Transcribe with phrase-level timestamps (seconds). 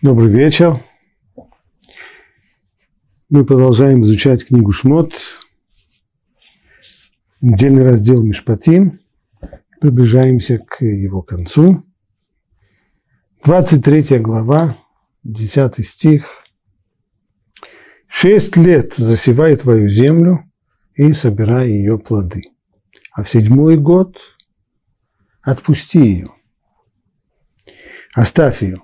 [0.00, 0.80] Добрый вечер.
[3.28, 5.12] Мы продолжаем изучать книгу Шмот,
[7.40, 9.00] недельный раздел Мишпатим.
[9.80, 11.84] Приближаемся к его концу.
[13.44, 14.76] 23 глава,
[15.24, 16.44] 10 стих.
[18.06, 20.48] «Шесть лет засевай твою землю
[20.94, 22.42] и собирай ее плоды,
[23.10, 24.16] а в седьмой год
[25.42, 26.28] отпусти ее,
[28.14, 28.80] оставь ее,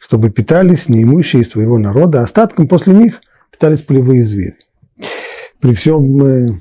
[0.00, 4.56] чтобы питались неимущие из твоего народа, остатком после них питались полевые звери.
[5.60, 6.60] При всем э,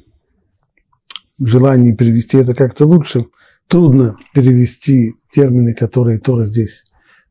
[1.40, 3.26] желании перевести это как-то лучше,
[3.68, 6.84] трудно перевести термины, которые Тора здесь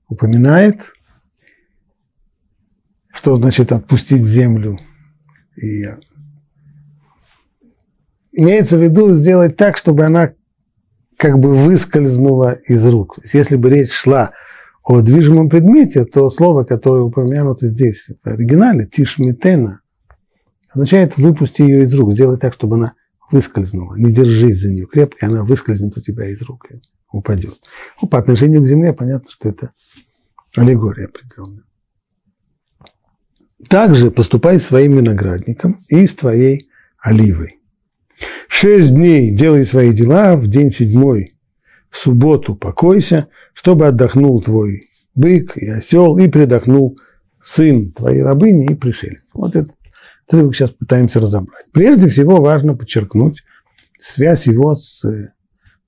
[0.09, 0.93] упоминает.
[3.13, 4.79] Что значит отпустить землю?
[5.57, 5.85] И
[8.33, 10.33] имеется в виду сделать так, чтобы она
[11.17, 13.19] как бы выскользнула из рук.
[13.33, 14.33] Если бы речь шла
[14.91, 19.83] о движимом предмете, то слово, которое упомянуто здесь в оригинале, тишмитена,
[20.69, 22.95] означает выпусти ее из рук, сделай так, чтобы она
[23.31, 23.95] выскользнула.
[23.95, 26.81] Не держись за нее крепко, она выскользнет у тебя из рук и
[27.13, 27.61] упадет.
[28.03, 29.71] Ну, по отношению к земле понятно, что это
[30.57, 31.63] аллегория определенная.
[33.69, 36.69] Также поступай своим виноградником и с твоей
[36.99, 37.61] оливой.
[38.49, 41.37] Шесть дней делай свои дела, в день седьмой
[41.91, 46.97] в субботу покойся, чтобы отдохнул твой бык и осел, и предохнул
[47.43, 49.23] сын твоей рабыни и пришелец.
[49.35, 49.75] Вот этот
[50.27, 51.67] отрывок сейчас пытаемся разобрать.
[51.73, 53.43] Прежде всего важно подчеркнуть
[53.99, 55.05] связь его с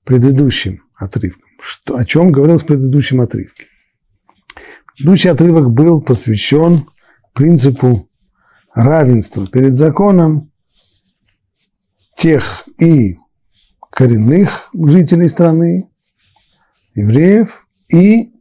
[0.03, 1.49] предыдущим отрывком.
[1.61, 3.65] Что, о чем говорил в предыдущем отрывке?
[4.95, 6.87] Предыдущий отрывок был посвящен
[7.33, 8.09] принципу
[8.73, 10.51] равенства перед законом
[12.17, 13.17] тех и
[13.91, 15.89] коренных жителей страны,
[16.95, 18.31] евреев и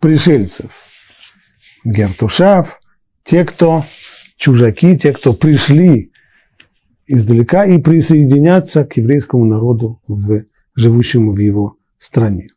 [0.00, 0.70] пришельцев,
[1.84, 2.80] гертушав,
[3.24, 3.84] те, кто
[4.36, 6.12] чужаки, те, кто пришли
[7.06, 12.48] издалека и присоединятся к еврейскому народу, в, живущему в его стране.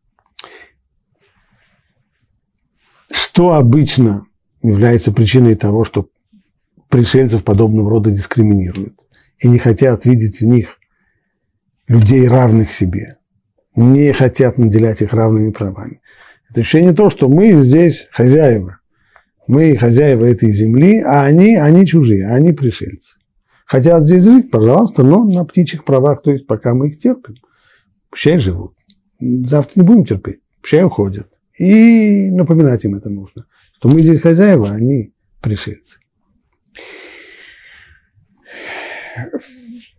[3.11, 4.25] Что обычно
[4.61, 6.09] является причиной того, что
[6.89, 8.95] пришельцев подобного рода дискриминируют
[9.39, 10.77] и не хотят видеть в них
[11.87, 13.17] людей, равных себе,
[13.75, 16.01] не хотят наделять их равными правами.
[16.49, 18.79] Это ощущение то, что мы здесь хозяева.
[19.47, 23.19] Мы хозяева этой земли, а они, они чужие, а они пришельцы.
[23.65, 27.35] Хотят здесь жить, пожалуйста, но на птичьих правах, то есть пока мы их терпим.
[28.09, 28.73] Пущай живут.
[29.19, 30.39] Завтра не будем терпеть.
[30.61, 31.27] Пущай уходят.
[31.57, 33.45] И напоминать им это нужно,
[33.77, 35.99] что мы здесь хозяева, а они пришельцы.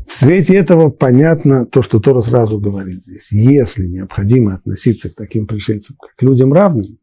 [0.06, 3.26] В свете этого понятно то, что Тора сразу говорит здесь.
[3.30, 6.98] Если необходимо относиться к таким пришельцам, как людям равным,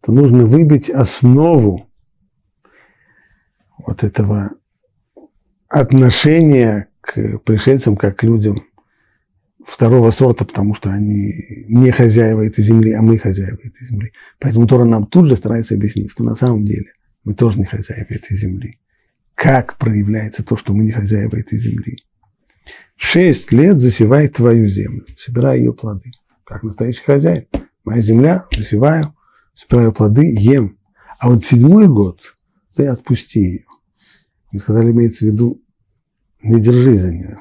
[0.00, 1.88] то нужно выбить основу
[3.78, 4.52] вот этого
[5.68, 8.62] отношения к пришельцам как к людям
[9.66, 14.12] второго сорта, потому что они не хозяева этой земли, а мы хозяева этой земли.
[14.38, 16.92] Поэтому Тора нам тут же старается объяснить, что на самом деле
[17.24, 18.78] мы тоже не хозяева этой земли
[19.34, 21.98] как проявляется то, что мы не хозяева этой земли.
[22.96, 26.12] Шесть лет засевай твою землю, собирай ее плоды,
[26.44, 27.46] как настоящий хозяин.
[27.84, 29.14] Моя земля, засеваю,
[29.54, 30.78] собираю плоды, ем.
[31.18, 32.20] А вот седьмой год
[32.76, 33.64] ты отпусти ее.
[34.52, 35.60] Мы сказали, имеется в виду,
[36.42, 37.38] не держи за нее.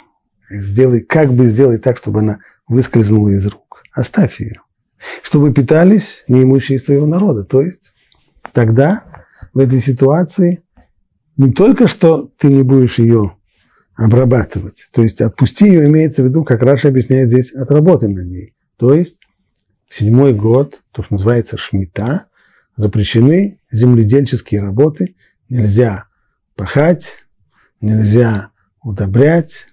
[0.49, 3.83] Сделай, как бы сделай так, чтобы она выскользнула из рук.
[3.91, 4.61] Оставь ее.
[5.23, 7.43] Чтобы питались неимущие из твоего народа.
[7.43, 7.93] То есть
[8.53, 10.63] тогда в этой ситуации
[11.37, 13.35] не только что ты не будешь ее
[13.95, 18.53] обрабатывать, то есть отпусти ее имеется в виду, как Раша объясняет здесь, отработай на ней.
[18.77, 19.17] То есть
[19.87, 22.27] в седьмой год, то, что называется шмита,
[22.75, 25.15] запрещены земледельческие работы,
[25.49, 26.05] нельзя
[26.55, 27.25] пахать,
[27.81, 29.67] нельзя удобрять.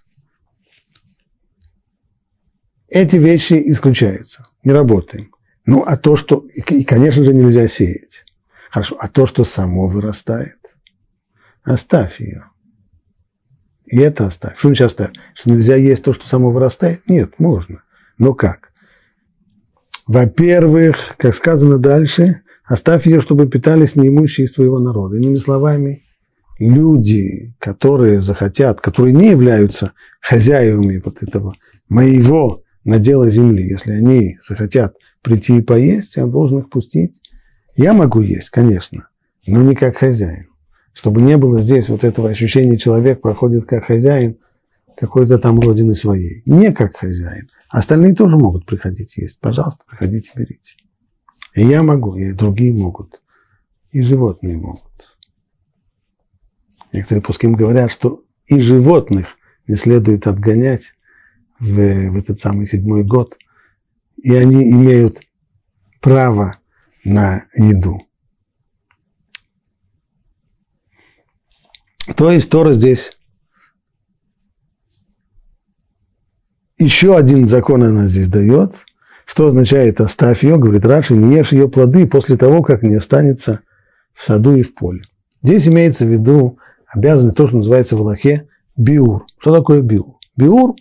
[2.89, 5.33] Эти вещи исключаются, не работаем.
[5.67, 8.25] Ну, а то, что, и, конечно же, нельзя сеять.
[8.71, 10.58] Хорошо, а то, что само вырастает,
[11.68, 12.44] Оставь ее.
[13.84, 14.59] И это оставь.
[14.59, 15.10] Что значит оставь?
[15.34, 17.06] Что нельзя есть то, что само вырастает?
[17.06, 17.82] Нет, можно.
[18.16, 18.70] Но как?
[20.06, 25.16] Во-первых, как сказано дальше, оставь ее, чтобы питались неимущие из твоего народа.
[25.16, 26.04] Иными словами,
[26.59, 29.92] люди, которые захотят, которые не являются
[30.22, 31.54] хозяевами вот этого
[31.91, 37.15] моего надела земли, если они захотят прийти и поесть, я должен их пустить.
[37.76, 39.09] Я могу есть, конечно,
[39.47, 40.47] но не как хозяин
[40.98, 44.39] чтобы не было здесь вот этого ощущения, человек проходит как хозяин
[44.97, 46.42] какой-то там родины своей.
[46.45, 47.48] Не как хозяин.
[47.68, 49.39] Остальные тоже могут приходить есть.
[49.39, 50.74] Пожалуйста, приходите, берите.
[51.54, 53.22] И я могу, и другие могут.
[53.92, 54.83] и животные могут.
[56.92, 59.28] Некоторые пуским говорят, что и животных
[59.68, 60.94] не следует отгонять
[61.60, 63.39] в, в этот самый седьмой год,
[64.16, 65.21] и они имеют
[66.01, 66.59] право
[67.04, 68.08] на еду.
[72.16, 73.19] То есть Тора здесь
[76.78, 78.75] еще один закон она здесь дает,
[79.27, 83.60] что означает оставь ее, говорит Раши, не ешь ее плоды после того, как не останется
[84.15, 85.03] в саду и в поле.
[85.43, 89.27] Здесь имеется в виду обязанность, то, что называется в Аллахе биур.
[89.39, 90.16] Что такое биур?
[90.37, 90.77] Биур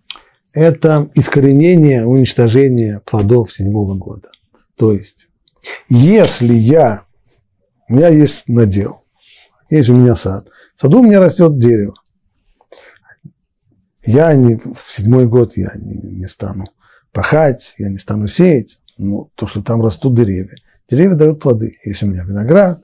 [0.52, 4.30] –это искоренение, уничтожение плодов седьмого года.
[4.76, 5.28] То есть,
[5.88, 7.04] если я,
[7.88, 9.02] у меня есть надел,
[9.68, 10.48] есть у меня сад,
[10.80, 11.92] в саду у меня растет дерево,
[14.02, 16.64] я не, в седьмой год я не, не стану
[17.12, 20.56] пахать, я не стану сеять, ну, то, что там растут деревья.
[20.90, 21.76] Деревья дают плоды.
[21.84, 22.82] Есть у меня виноград,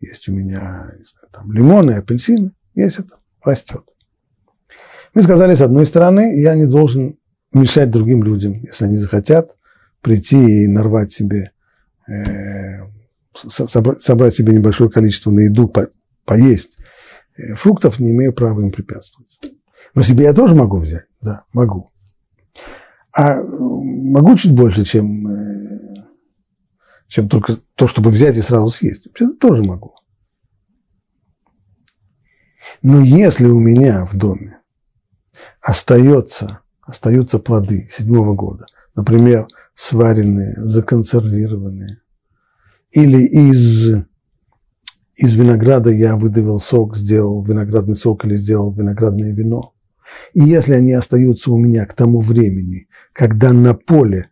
[0.00, 3.84] есть у меня знаю, там, лимоны, апельсины, есть это, растет.
[5.14, 7.18] Мы сказали, с одной стороны, я не должен
[7.52, 9.56] мешать другим людям, если они захотят
[10.00, 11.52] прийти и нарвать себе,
[12.08, 12.82] э,
[13.32, 15.88] собрать, собрать себе небольшое количество на еду, по,
[16.24, 16.78] поесть.
[17.38, 19.30] Э, фруктов не имею права им препятствовать.
[19.94, 21.92] Но себе я тоже могу взять, да, могу.
[23.12, 26.04] А могу чуть больше, чем, э,
[27.06, 29.06] чем только то, чтобы взять и сразу съесть.
[29.06, 29.94] Это тоже могу.
[32.82, 34.60] Но если у меня в доме
[35.60, 42.02] остается, остаются плоды седьмого года, например, сваренные, законсервированные,
[42.90, 44.04] или из,
[45.18, 49.74] из винограда я выдавил сок, сделал виноградный сок или сделал виноградное вино,
[50.32, 54.30] и если они остаются у меня к тому времени, когда на поле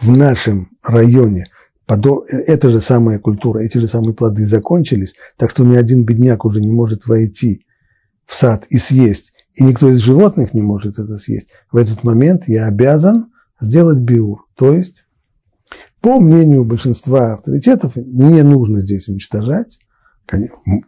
[0.00, 1.48] в нашем районе
[1.88, 6.60] эта же самая культура, эти же самые плоды закончились, так что ни один бедняк уже
[6.60, 7.66] не может войти
[8.24, 12.44] в сад и съесть, и никто из животных не может это съесть, в этот момент
[12.46, 14.46] я обязан сделать биур.
[14.54, 15.04] То есть,
[16.00, 19.78] по мнению большинства авторитетов, не нужно здесь уничтожать.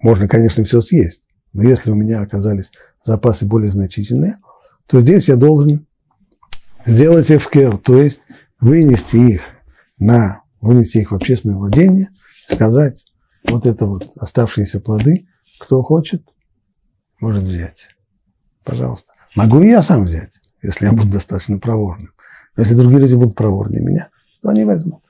[0.03, 2.73] Можно, конечно, все съесть, но если у меня оказались
[3.05, 4.39] запасы более значительные,
[4.87, 5.87] то здесь я должен
[6.87, 8.21] сделать эфкер, то есть
[8.61, 9.43] вынести их
[9.99, 12.11] на, вынести их в общественное владение,
[12.51, 13.05] сказать,
[13.49, 15.29] вот это вот оставшиеся плоды,
[15.61, 16.23] кто хочет,
[17.21, 17.89] может взять.
[18.65, 19.13] Пожалуйста.
[19.35, 20.33] Могу и я сам взять,
[20.63, 22.13] если я буду достаточно проворным.
[22.57, 24.09] Но если другие люди будут проворнее меня,
[24.43, 25.03] то они возьмут.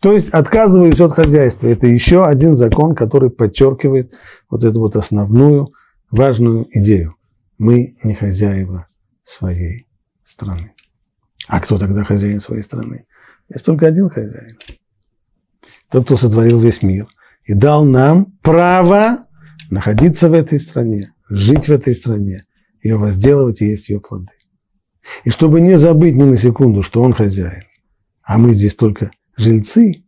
[0.00, 1.66] То есть отказываюсь от хозяйства.
[1.66, 4.12] Это еще один закон, который подчеркивает
[4.48, 5.72] вот эту вот основную
[6.10, 7.16] важную идею.
[7.58, 8.86] Мы не хозяева
[9.24, 9.88] своей
[10.24, 10.72] страны.
[11.48, 13.06] А кто тогда хозяин своей страны?
[13.48, 14.56] Есть только один хозяин.
[15.90, 17.08] Тот, кто сотворил весь мир
[17.44, 19.26] и дал нам право
[19.70, 22.44] находиться в этой стране, жить в этой стране,
[22.82, 24.28] ее возделывать и есть ее плоды.
[25.24, 27.64] И чтобы не забыть ни на секунду, что он хозяин,
[28.22, 30.04] а мы здесь только жильцы,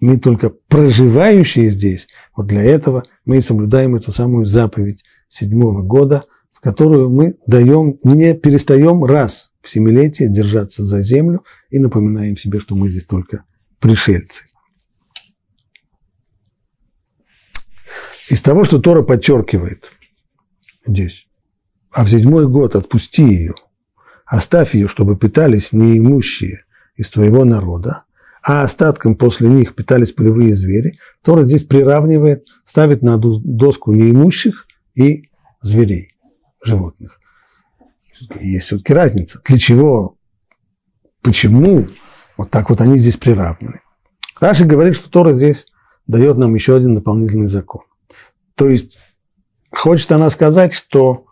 [0.00, 6.24] мы только проживающие здесь, вот для этого мы соблюдаем эту самую заповедь седьмого года–
[6.60, 12.76] которую мы даем, не перестаем раз в семилетие держаться за землю и напоминаем себе, что
[12.76, 13.44] мы здесь только
[13.78, 14.44] пришельцы.
[18.28, 19.90] Из того, что Тора подчеркивает
[20.86, 21.26] здесь,
[21.90, 23.54] а в седьмой год отпусти ее,
[24.24, 26.64] оставь ее, чтобы питались неимущие
[26.94, 28.04] из твоего народа,
[28.42, 35.30] а остатком после них питались полевые звери, Тора здесь приравнивает, ставит на доску неимущих и
[35.62, 36.14] зверей
[36.62, 37.18] животных.
[38.40, 39.40] Есть все-таки разница.
[39.44, 40.16] Для чего,
[41.22, 41.86] почему
[42.36, 43.80] вот так вот они здесь приравнены.
[44.40, 45.66] Раши говорит, что Тора здесь
[46.06, 47.82] дает нам еще один дополнительный закон.
[48.54, 48.98] То есть,
[49.70, 51.26] хочет она сказать, что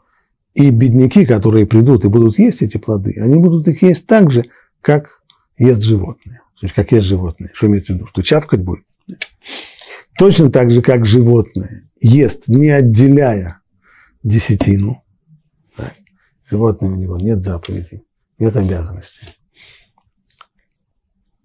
[0.54, 4.44] и бедняки, которые придут и будут есть эти плоды, они будут их есть так же,
[4.80, 5.20] как
[5.56, 6.42] ест животные.
[6.60, 7.50] То есть, как ест животные.
[7.54, 8.06] Что имеется в виду?
[8.06, 8.84] Что чавкать будет?
[10.18, 13.60] Точно так же, как животное ест, не отделяя
[14.24, 15.04] десятину,
[16.50, 18.04] животное у него нет заповедей,
[18.38, 19.28] нет обязанностей.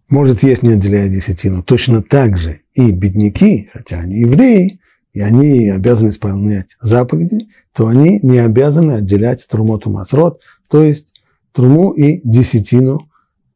[0.10, 1.64] Может есть, не отделяя десятину.
[1.64, 4.80] Точно так же и бедняки, хотя они евреи,
[5.14, 11.14] и они обязаны исполнять заповеди, то они не обязаны отделять трумоту масрот, то есть
[11.52, 13.08] труму и десятину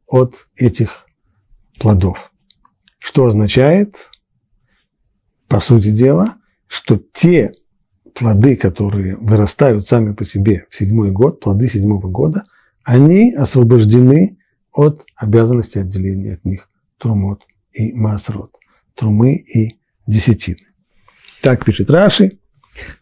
[0.06, 1.07] от этих
[1.78, 2.32] плодов.
[2.98, 4.10] Что означает,
[5.48, 7.52] по сути дела, что те
[8.14, 12.44] плоды, которые вырастают сами по себе в седьмой год, плоды седьмого года,
[12.84, 14.38] они освобождены
[14.72, 16.68] от обязанности отделения от них
[16.98, 17.42] трумот
[17.72, 18.52] и масрот,
[18.94, 20.66] трумы и десятины.
[21.42, 22.38] Так пишет Раши.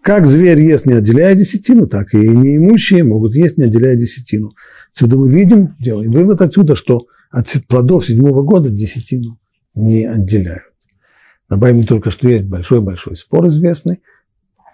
[0.01, 4.53] Как зверь ест, не отделяя десятину, так и неимущие могут есть, не отделяя десятину.
[4.93, 9.39] Отсюда мы видим, делаем вывод отсюда, что от плодов седьмого года десятину
[9.75, 10.73] не отделяют.
[11.49, 14.03] Добавим только, что есть большой-большой спор известный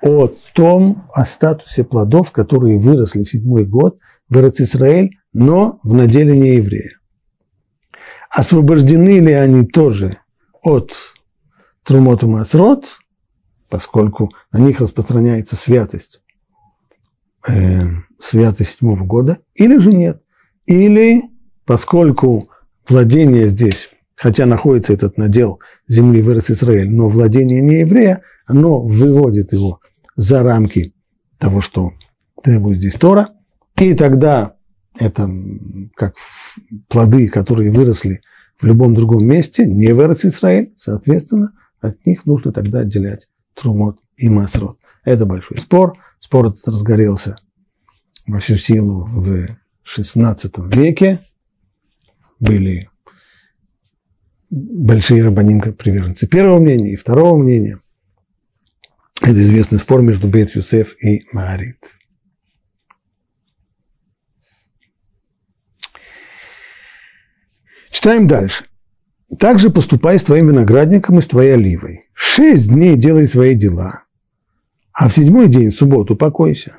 [0.03, 6.37] о том, о статусе плодов, которые выросли в седьмой год в Израиль, но в наделе
[6.37, 6.99] не еврея.
[8.31, 10.19] Освобождены ли они тоже
[10.63, 10.93] от
[11.85, 12.87] Трумоту Масрот,
[13.71, 16.23] поскольку на них распространяется святость,
[17.47, 17.83] э,
[18.21, 20.23] святость седьмого года, или же нет.
[20.67, 21.25] Или,
[21.65, 22.49] поскольку
[22.89, 29.53] владение здесь, хотя находится этот надел земли в Израиль, но владение не еврея, оно выводит
[29.53, 29.81] его
[30.17, 30.95] за рамки
[31.39, 31.93] того, что
[32.43, 33.31] требует здесь Тора,
[33.77, 34.55] и тогда
[34.99, 35.31] это
[35.95, 36.15] как
[36.89, 38.21] плоды, которые выросли
[38.61, 44.29] в любом другом месте, не в Израиль, соответственно, от них нужно тогда отделять трумот и
[44.29, 44.79] масрот.
[45.05, 45.99] Это большой спор.
[46.21, 47.37] Спор этот разгорелся
[48.27, 49.49] во всю силу в
[49.85, 51.21] XVI веке.
[52.43, 52.91] Были
[54.51, 57.79] большие рабаним приверженцы первого мнения и второго мнения.
[59.21, 61.79] Это известный спор между Бет Юсеф и Маарит.
[67.91, 68.65] Читаем дальше.
[69.39, 72.09] Также поступай с твоим виноградником и с твоей оливой.
[72.13, 74.03] Шесть дней делай свои дела,
[74.93, 76.79] а в седьмой день, в субботу, покойся.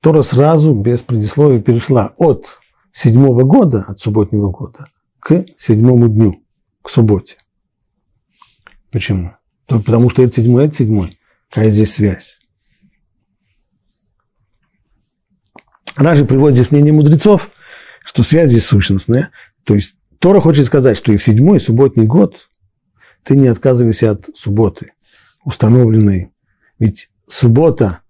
[0.00, 2.60] Тора сразу, без предисловия, перешла от
[2.92, 4.86] седьмого года, от субботнего года,
[5.18, 6.44] к седьмому дню,
[6.82, 7.36] к субботе.
[8.90, 9.32] Почему?
[9.66, 11.18] Только потому что это седьмой, это седьмой.
[11.48, 12.38] Какая здесь связь?
[15.96, 17.50] Ражи приводит здесь мнение мудрецов,
[18.04, 19.30] что связь здесь сущностная.
[19.64, 22.48] То есть Тора хочет сказать, что и в седьмой субботний год
[23.22, 24.92] ты не отказывайся от субботы,
[25.44, 26.30] установленной.
[26.78, 28.00] Ведь суббота,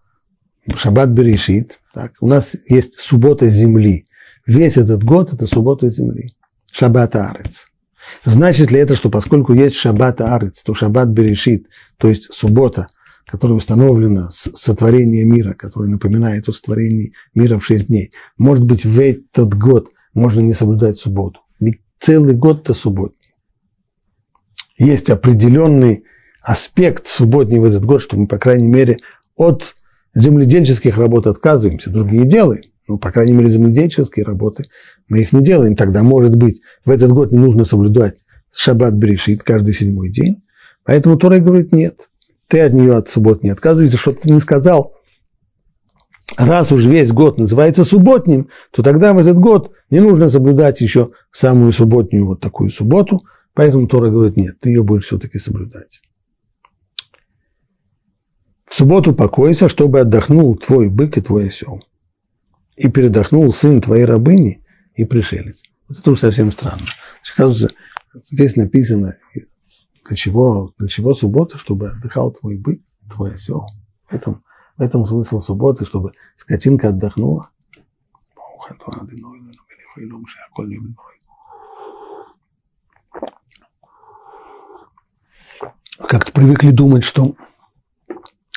[0.76, 4.06] шаббат берешит, так, у нас есть суббота земли.
[4.46, 6.34] Весь этот год– это суббота земли.
[6.72, 7.70] Шаббат арец.
[8.24, 11.66] Значит ли это, что поскольку есть шаббат арец, то шаббат берешит,
[11.98, 12.86] то есть суббота,
[13.26, 18.84] которая установлена с сотворения мира, которая напоминает о сотворении мира в шесть дней, может быть,
[18.84, 21.40] в этот год можно не соблюдать субботу?
[21.60, 23.34] Ведь целый год-то субботний.
[24.78, 26.04] Есть определенный
[26.40, 28.96] аспект субботний в этот год, что мы, по крайней мере,
[29.36, 29.76] от
[30.14, 32.62] земледельческих работ отказываемся, другие делаем.
[32.90, 34.64] Ну, по крайней мере, земледельческие работы
[35.06, 35.76] мы их не делаем.
[35.76, 38.16] Тогда, может быть, в этот год не нужно соблюдать
[38.52, 40.42] шаббат брешит каждый седьмой день.
[40.82, 42.08] Поэтому Тора говорит, нет,
[42.48, 44.96] ты от нее от суббот не отказывайся, что ты не сказал,
[46.36, 51.12] раз уж весь год называется субботним, то тогда в этот год не нужно соблюдать еще
[51.30, 53.22] самую субботнюю вот такую субботу,
[53.54, 56.02] поэтому Тора говорит, нет, ты ее будешь все-таки соблюдать.
[58.66, 61.84] В субботу покойся, чтобы отдохнул твой бык и твой осел.
[62.76, 65.60] И передохнул сын твоей рабыни и пришелец.
[65.88, 66.86] Вот это уж совсем странно.
[67.34, 67.74] Оказывается,
[68.30, 69.16] здесь написано,
[70.06, 73.66] для чего, для чего суббота, чтобы отдыхал твой бык, твой осел.
[74.08, 74.42] В этом
[74.80, 77.50] в этом смысл субботы, чтобы скотинка отдохнула.
[86.08, 87.36] Как-то привыкли думать, что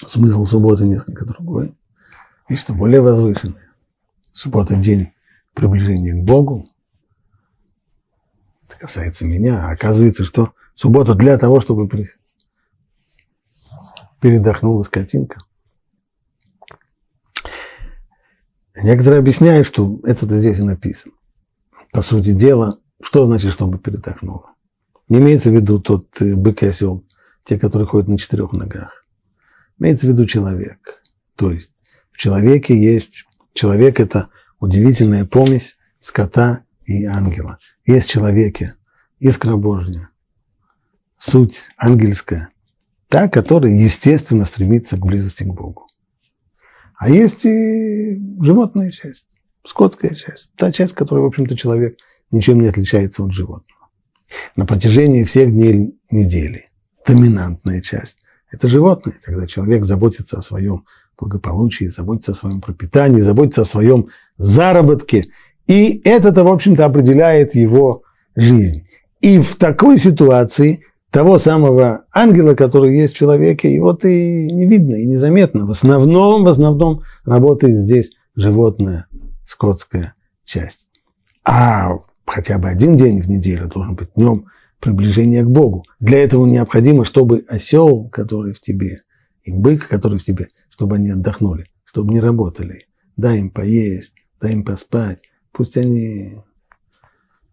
[0.08, 1.76] смысл субботы несколько другой.
[2.48, 3.60] И что более возвышенный.
[4.34, 5.14] Суббота– день
[5.54, 6.68] приближения к Богу.
[8.68, 9.68] Это касается меня.
[9.68, 11.88] А оказывается, что суббота для того, чтобы
[14.20, 15.40] передохнула скотинка–
[18.76, 21.14] Некоторые объясняют, что это здесь и написано.
[21.92, 24.56] По сути дела, что значит, чтобы передохнуло?
[25.10, 27.06] Не имеется в виду тот э, бык и осел,
[27.44, 29.06] те, которые ходят на четырех ногах.
[29.78, 31.04] Имеется в виду человек.
[31.36, 31.72] То есть
[32.12, 34.30] в человеке есть, человек это
[34.60, 37.60] удивительная помесь скота и ангела.
[37.86, 38.76] Есть в человеке
[39.20, 40.10] искра Божья,
[41.18, 42.50] суть ангельская,
[43.08, 45.88] та, которая естественно стремится к близости к Богу.
[46.96, 49.28] А есть и животная часть,
[49.66, 50.50] скотская часть.
[50.56, 51.98] Та часть, которая, в общем-то, человек
[52.32, 53.90] ничем не отличается от животного.
[54.56, 56.70] На протяжении всех дней недели
[57.06, 58.18] доминантная часть–
[58.52, 60.86] это животное, когда человек заботится о своем
[61.20, 65.28] благополучии, заботится о своем пропитании, заботится о своем заработке.
[65.68, 68.04] И это-то, в общем-то, определяет его
[68.36, 68.88] жизнь.
[69.22, 74.96] И в такой ситуации того самого ангела, который есть в человеке, его и не видно,
[74.96, 75.66] и незаметно.
[75.66, 79.06] В основном, в основном работает здесь животная,
[79.46, 80.88] скотская часть.
[81.46, 81.92] А
[82.26, 84.46] хотя бы один день в неделю должен быть днем
[84.80, 85.86] приближения к Богу.
[86.00, 89.02] Для этого необходимо, чтобы осел, который в тебе,
[89.44, 92.88] и бык, который в тебе, чтобы они отдохнули, чтобы не работали.
[93.16, 94.12] Дай им поесть,
[94.42, 95.20] дай им поспать,
[95.52, 96.42] пусть они,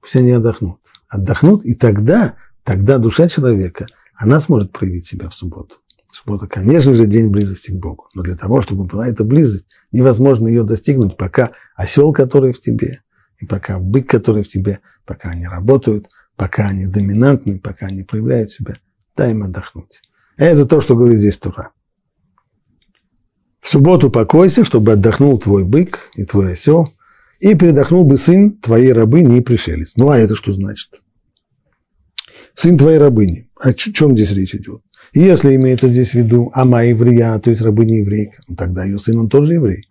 [0.00, 0.78] пусть они отдохнут.
[1.06, 5.76] Отдохнут, и тогда, тогда душа человека, она сможет проявить себя в субботу.
[6.10, 8.08] Суббота, конечно же, день близости к Богу.
[8.14, 13.02] Но для того, чтобы была эта близость, невозможно ее достигнуть, пока осел, который в тебе,
[13.38, 18.50] и пока бык, который в тебе, пока они работают, пока они доминантны, пока они проявляют
[18.50, 18.76] себя,
[19.14, 20.00] дай им отдохнуть.
[20.38, 21.72] Это то, что говорит здесь Тура.
[23.60, 26.88] В субботу покойся, чтобы отдохнул твой бык и твой осел,
[27.40, 29.92] и передохнул бы сын твоей рабыни и пришелец.
[29.96, 31.00] Ну, а это что значит?
[32.54, 33.48] Сын твоей рабыни.
[33.58, 34.82] О чем здесь речь идет?
[35.12, 39.18] Если имеется здесь в виду Ама еврея, то есть рабыня еврейка, ну, тогда ее сын,
[39.18, 39.86] он тоже еврей.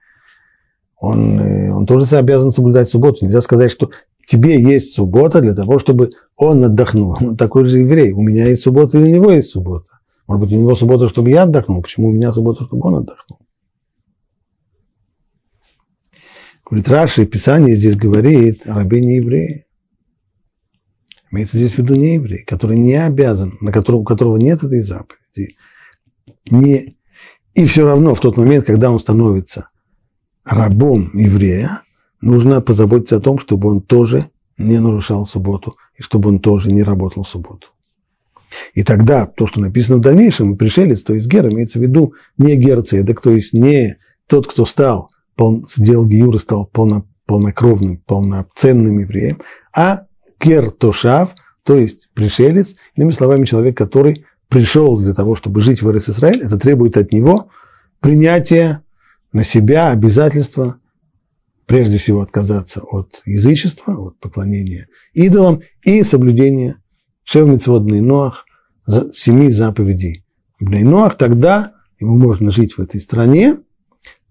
[0.97, 3.25] Он, э, он тоже обязан соблюдать субботу.
[3.25, 3.89] Нельзя сказать, что
[4.27, 7.17] тебе есть суббота для того, чтобы он отдохнул.
[7.19, 8.11] Он такой же еврей.
[8.11, 9.89] У меня есть суббота, и у него есть суббота.
[10.27, 11.81] Может быть, у него суббота, чтобы я отдохнул.
[11.81, 13.39] Почему у меня суббота, чтобы он отдохнул?
[16.69, 19.65] Говорит, Раши, Писание здесь говорит о рабе евреи.
[21.31, 24.81] Имеется здесь в виду не еврей, который не обязан, на которого, у которого нет этой
[24.81, 25.55] заповеди.
[26.49, 26.95] Не,
[27.53, 29.69] и все равно в тот момент, когда он становится
[30.43, 31.81] рабом еврея,
[32.21, 36.83] нужно позаботиться о том, чтобы он тоже не нарушал субботу, и чтобы он тоже не
[36.83, 37.69] работал в субботу.
[38.73, 42.55] И тогда то, что написано в дальнейшем, пришелец, то есть гер, имеется в виду не
[42.55, 43.97] герцедек, то есть не
[44.27, 45.11] тот, кто стал,
[45.73, 49.41] сделал гиюр стал полно, полнокровным, полноценным евреем,
[49.73, 50.05] а
[50.39, 51.31] кертошав,
[51.63, 56.57] то есть пришелец, иными словами, человек, который пришел для того, чтобы жить в Израиль, это
[56.57, 57.49] требует от него
[57.99, 58.81] принятия
[59.31, 60.79] на себя обязательства,
[61.67, 66.81] прежде всего отказаться от язычества, от поклонения идолам и соблюдения
[67.23, 68.45] шевмицводный Ноах,
[69.13, 70.25] семи заповедей.
[70.59, 73.59] Ноах, тогда ему можно жить в этой стране,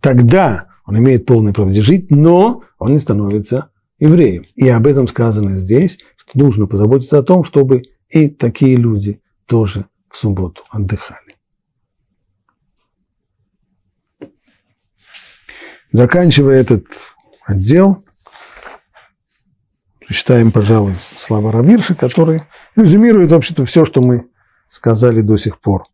[0.01, 4.47] тогда он имеет полное право жить, но он не становится евреев.
[4.55, 9.85] И об этом сказано здесь, что нужно позаботиться о том, чтобы и такие люди тоже
[10.09, 11.37] в субботу отдыхали.
[15.93, 16.87] Заканчивая этот
[17.45, 18.03] отдел,
[20.01, 22.45] прочитаем, пожалуй, слова Равирша, который
[22.77, 24.31] резюмирует вообще-то все, что мы
[24.71, 25.85] сказали до сих пор.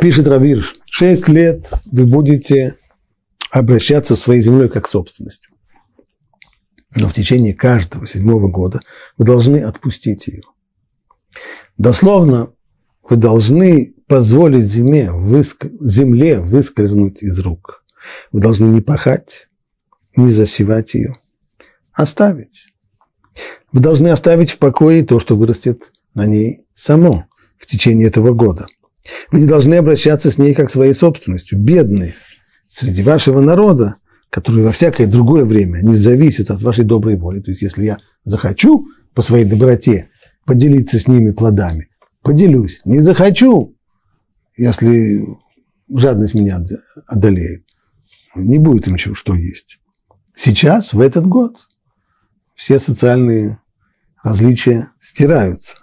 [0.00, 2.76] Пишет Равирш, шесть лет вы будете
[3.50, 5.50] обращаться своей землей как собственностью.
[6.94, 8.80] Но в течение каждого седьмого года
[9.16, 10.42] вы должны отпустить ее.
[11.78, 12.52] Дословно,
[13.08, 15.66] вы должны позволить земле, выск...
[15.80, 17.84] земле выскользнуть из рук.
[18.30, 19.48] Вы должны не пахать,
[20.14, 21.14] не засевать ее,
[21.94, 22.66] оставить.
[23.72, 27.24] Вы должны оставить в покое то, что вырастет на ней само
[27.56, 28.66] в течение этого года.
[29.30, 31.58] Вы не должны обращаться с ней как своей собственностью.
[31.58, 32.14] Бедные,
[32.68, 33.96] среди вашего народа,
[34.30, 37.40] который во всякое другое время не зависит от вашей доброй воли.
[37.40, 40.10] То есть, если я захочу по своей доброте
[40.46, 41.88] поделиться с ними плодами,
[42.22, 42.80] поделюсь.
[42.84, 43.76] Не захочу,
[44.56, 45.26] если
[45.94, 46.64] жадность меня
[47.06, 47.64] одолеет,
[48.34, 49.78] не будет им чего, что есть.
[50.34, 51.58] Сейчас, в этот год,
[52.54, 53.60] все социальные
[54.22, 55.76] различия стираются.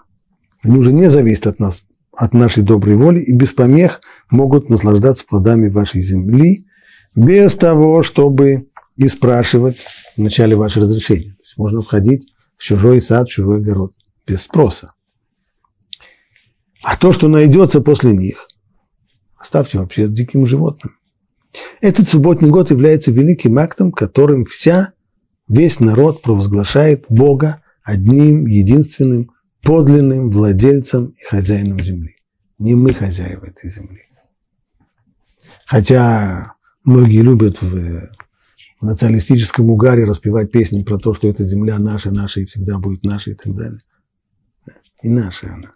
[0.63, 1.83] Они уже не зависят от нас,
[2.19, 6.67] от нашей доброй воли и без помех могут наслаждаться плодами вашей земли
[7.15, 9.77] без того, чтобы и спрашивать
[10.17, 11.31] вначале ваше разрешение.
[11.31, 13.93] То есть можно входить в чужой сад, в чужой огород
[14.27, 14.91] без спроса.
[16.83, 18.49] А то, что найдется после них,
[19.37, 20.97] оставьте вообще диким животным.
[21.79, 24.91] Этот субботний год является великим актом, которым вся,
[25.47, 32.15] весь народ провозглашает Бога одним, единственным, подлинным владельцем и хозяином земли.
[32.57, 34.01] Не мы хозяева этой земли.
[35.65, 36.55] Хотя
[36.89, 38.09] Многие любят в,
[38.81, 43.29] националистическом угаре распевать песни про то, что эта земля наша, наша и всегда будет наша
[43.29, 43.79] и так далее.
[45.03, 45.73] И наша она.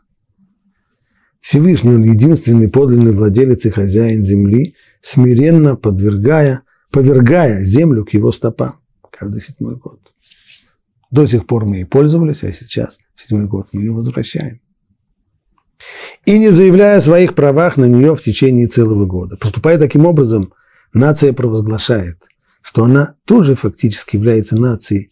[1.40, 8.80] Всевышний, он единственный подлинный владелец и хозяин земли, смиренно подвергая, повергая землю к его стопам
[9.12, 10.00] каждый седьмой год.
[11.12, 14.62] До сих пор мы ей пользовались, а сейчас, седьмой год, мы ее возвращаем.
[16.26, 19.38] И не заявляя о своих правах на нее в течение целого года.
[19.38, 20.54] Поступая таким образом,
[20.94, 22.18] нация провозглашает,
[22.62, 25.12] что она тоже фактически является нацией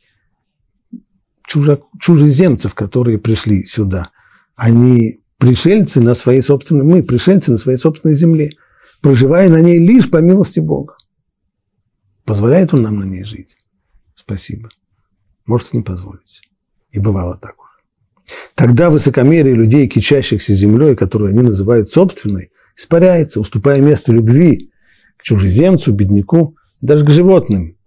[1.46, 4.12] чужак, чужеземцев, которые пришли сюда.
[4.56, 8.52] Они пришельцы на своей собственной, мы пришельцы на своей собственной земле,
[9.02, 10.96] проживая на ней лишь по милости Бога.
[12.24, 13.58] Позволяет Он нам на ней жить?
[14.16, 14.70] Спасибо.
[15.46, 16.42] Может, не позволить.
[16.92, 17.70] И бывало так уже.
[18.55, 24.71] Тогда высокомерие людей, кичащихся землей, которую они называют собственной, испаряется, уступая место любви
[25.17, 27.77] к чужеземцу, бедняку, даже к животным,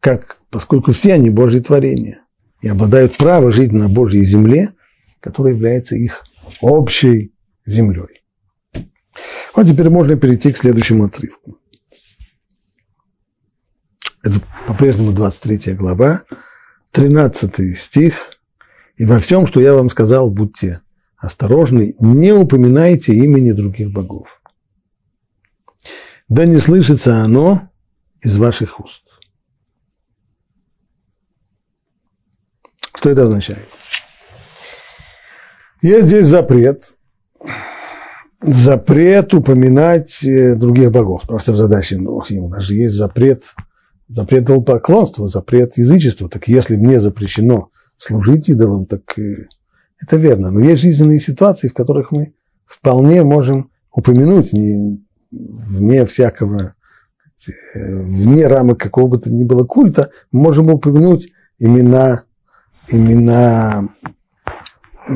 [0.00, 2.20] как, поскольку все они Божьи творения
[2.60, 4.74] и обладают правом жить на Божьей земле,
[5.20, 6.24] которая является их
[6.60, 7.32] общей
[7.64, 8.22] землей.
[9.54, 11.58] Вот теперь можно перейти к следующему отрывку.
[14.22, 16.24] Это по-прежнему 23 глава,
[16.90, 18.35] 13 стих.
[18.96, 20.80] «И во всем, что я вам сказал, будьте
[21.16, 24.28] осторожны, не упоминайте имени других богов.
[26.28, 27.68] Да не слышится оно
[28.22, 29.02] из ваших уст».
[32.94, 33.68] Что это означает?
[35.82, 36.96] Есть здесь запрет,
[38.42, 41.22] запрет упоминать э, других богов.
[41.22, 43.54] Просто в задаче, ну, у нас же есть запрет,
[44.08, 46.28] запрет поклонства, запрет язычества.
[46.28, 49.02] Так если мне запрещено служить идолам, так
[50.00, 50.50] это верно.
[50.50, 52.34] Но есть жизненные ситуации, в которых мы
[52.66, 56.74] вполне можем упомянуть, не, вне всякого,
[57.74, 62.24] э, вне рамок какого бы то ни было культа, можем упомянуть имена,
[62.88, 63.88] имена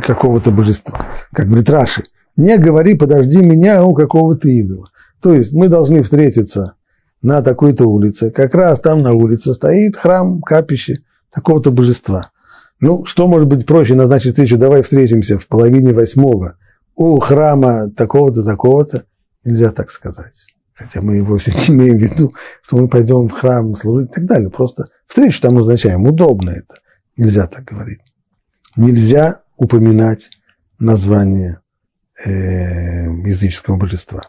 [0.02, 2.04] какого-то божества, как в Ритраше.
[2.36, 4.90] Не говори, подожди меня у какого-то идола.
[5.20, 6.74] То есть мы должны встретиться
[7.20, 8.30] на такой-то улице.
[8.30, 10.98] Как раз там на улице стоит храм, капище
[11.32, 12.30] такого-то божества.
[12.80, 14.56] Ну, что может быть проще назначить встречу?
[14.56, 16.56] Давай встретимся в половине восьмого
[16.96, 19.04] у храма такого-то, такого-то.
[19.44, 20.54] Нельзя так сказать.
[20.74, 24.26] Хотя мы вовсе не имеем в виду, что мы пойдем в храм служить и так
[24.26, 24.50] далее.
[24.50, 26.06] Просто встречу там назначаем.
[26.06, 26.76] Удобно это.
[27.16, 28.00] Нельзя так говорить.
[28.76, 30.30] Нельзя упоминать
[30.78, 31.60] название
[32.24, 32.30] э,
[33.26, 34.22] языческого божества.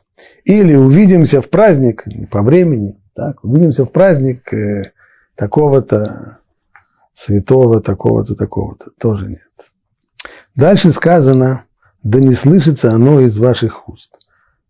[0.44, 4.92] Или увидимся в праздник по времени, так, увидимся в праздник э,
[5.36, 6.40] такого-то
[7.22, 8.92] святого, такого-то, такого-то.
[9.00, 9.40] Тоже нет.
[10.56, 11.66] Дальше сказано,
[12.04, 14.12] да не слышится оно из ваших уст.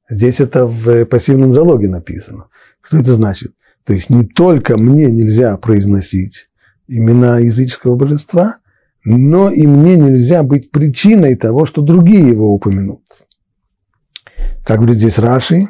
[0.09, 2.47] Здесь это в пассивном залоге написано.
[2.81, 3.53] Что это значит?
[3.85, 6.49] То есть не только мне нельзя произносить
[6.87, 8.57] имена языческого божества,
[9.05, 13.03] но и мне нельзя быть причиной того, что другие его упомянут.
[14.65, 15.69] Как говорит здесь Раши,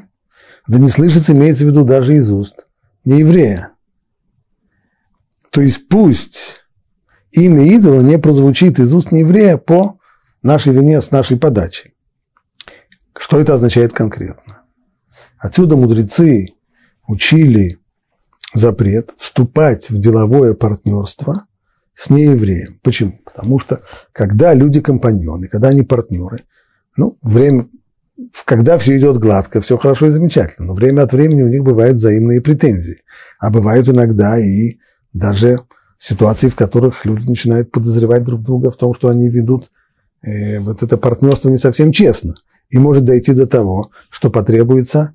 [0.67, 2.65] да не слышится, имеется в виду даже из уст
[3.05, 3.71] не еврея.
[5.51, 6.60] То есть пусть
[7.31, 9.99] имя идола не прозвучит из уст нееврея по
[10.41, 11.93] нашей вине с нашей подачей.
[13.17, 14.63] Что это означает конкретно?
[15.37, 16.49] Отсюда мудрецы
[17.07, 17.79] учили
[18.53, 21.45] запрет вступать в деловое партнерство
[21.95, 22.79] с неевреем.
[22.83, 23.19] Почему?
[23.23, 26.43] Потому что когда люди компаньоны, когда они партнеры,
[26.97, 27.67] ну, время,
[28.45, 31.97] когда все идет гладко, все хорошо и замечательно, но время от времени у них бывают
[31.97, 33.01] взаимные претензии.
[33.39, 34.79] А бывают иногда и
[35.13, 35.59] даже
[36.01, 39.69] ситуации, в которых люди начинают подозревать друг друга в том, что они ведут
[40.23, 42.33] э, вот это партнерство не совсем честно.
[42.69, 45.13] И может дойти до того, что потребуется,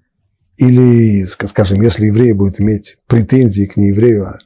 [0.57, 4.38] или, скажем, если еврей будет иметь претензии к нееврею, а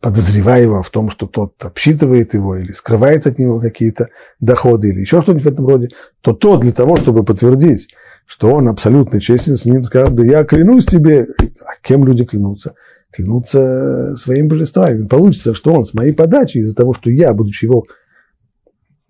[0.00, 4.08] подозревая его в том, что тот обсчитывает его или скрывает от него какие-то
[4.40, 5.88] доходы или еще что-нибудь в этом роде,
[6.22, 7.88] то тот для того, чтобы подтвердить,
[8.26, 11.26] что он абсолютно честен с ним, скажет, да я клянусь тебе,
[11.60, 12.74] а кем люди клянутся?
[13.14, 15.06] Клянутся своим божеством.
[15.08, 17.84] Получится, что он с моей подачи, из-за того, что я, будучи его,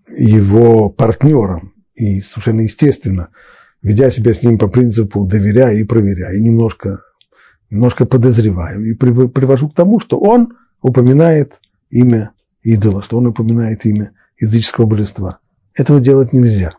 [0.09, 3.29] его партнером, и совершенно естественно,
[3.83, 7.01] ведя себя с ним по принципу доверяя и проверяя, и немножко,
[7.71, 14.13] немножко подозреваю, и привожу к тому, что он– упоминает имя идола, что он упоминает имя
[14.39, 15.39] языческого божества.
[15.73, 16.75] Этого делать нельзя.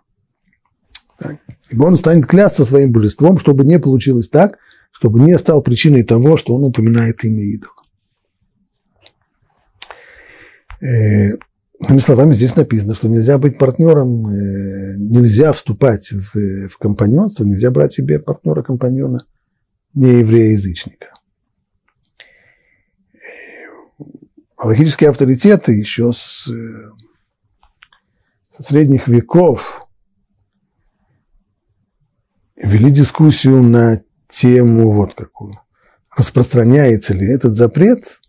[1.17, 1.38] Так.
[1.71, 4.59] Ибо он станет клясться своим божеством, чтобы не получилось так,
[4.95, 7.73] чтобы не стал причиной того, что он упоминает имя идола.
[10.81, 11.38] Э,
[11.77, 17.69] Другими словами, здесь написано, что нельзя быть партнером, э, нельзя вступать в, в компаньонство, нельзя
[17.71, 19.25] брать себе партнера-компаньона
[19.93, 21.08] не еврея-язычника.
[24.58, 26.49] Галактические авторитеты еще с,
[28.55, 29.86] со средних веков
[32.55, 34.04] вели дискуссию на
[34.35, 35.53] тему вот какую.
[36.15, 38.19] Распространяется ли этот запрет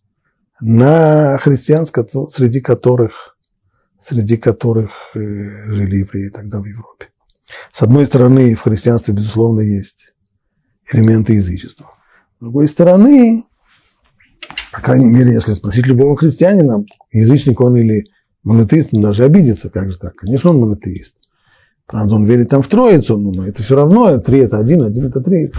[0.60, 1.86] на христиан,
[2.30, 3.36] среди которых,
[4.00, 7.08] среди которых э, жили евреи тогда в Европе.
[7.72, 10.14] С одной стороны, в христианстве, безусловно, есть
[10.92, 11.92] элементы язычества.
[12.38, 13.44] С другой стороны,
[14.72, 18.06] по крайней мере, если спросить любого христианина, язычник он или
[18.44, 20.14] монотеист, он даже обидится, как же так?
[20.16, 21.14] Конечно, он монотеист.
[21.86, 25.20] Правда, он верит там в Троицу, но это все равно, три это один, один это
[25.20, 25.52] три.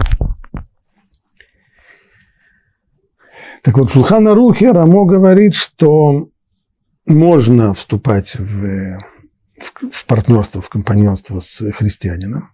[3.62, 6.28] Так вот, Шулхана Рухе Рамо говорит, что
[7.06, 8.98] можно вступать в,
[9.58, 12.50] в, в партнерство, в компаньонство с христианином,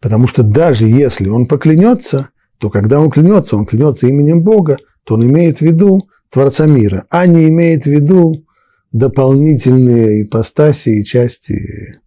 [0.00, 5.14] потому что даже если он поклянется, то когда он клянется, он клянется именем Бога, то
[5.14, 8.44] он имеет в виду Творца мира, а не имеет в виду
[8.92, 12.00] дополнительные ипостаси и части,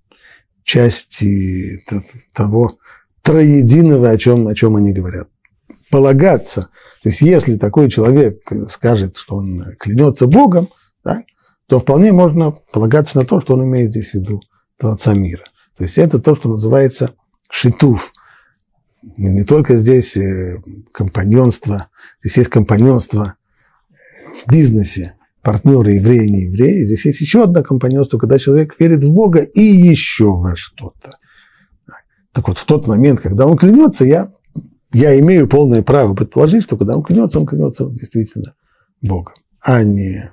[0.63, 1.83] части
[2.33, 2.77] того
[3.21, 5.30] троединого, о чем, о чем они говорят.
[5.91, 6.69] Полагаться,
[7.03, 10.69] то есть если такой человек скажет, что он клянется Богом,
[11.03, 11.23] да,
[11.67, 14.41] то вполне можно полагаться на то, что он имеет здесь в виду
[14.77, 15.43] Творца мира.
[15.77, 17.13] То есть это то, что называется
[17.49, 18.11] шитуф.
[19.17, 21.87] Не только здесь э, компаньонство,
[22.21, 23.35] здесь есть компаньонство
[24.45, 26.85] в бизнесе, партнеры евреи, не евреи.
[26.85, 31.17] Здесь есть еще одно компаньонство, когда человек верит в Бога и еще во что-то.
[32.31, 34.31] Так вот, в тот момент, когда он клянется, я,
[34.93, 38.55] я имею полное право предположить, что когда он клянется, он клянется действительно
[39.01, 40.31] Богом, а не,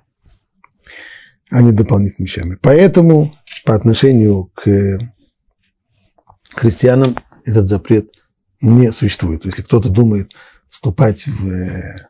[1.51, 2.59] а не дополнительными вещами.
[2.61, 4.99] Поэтому по отношению к
[6.55, 8.11] христианам этот запрет
[8.61, 9.45] не существует.
[9.45, 10.33] Если кто-то думает
[10.69, 12.09] вступать в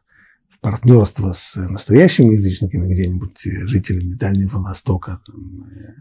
[0.61, 5.95] партнерство с настоящими язычниками, где-нибудь жителями Дальнего Востока, там, э,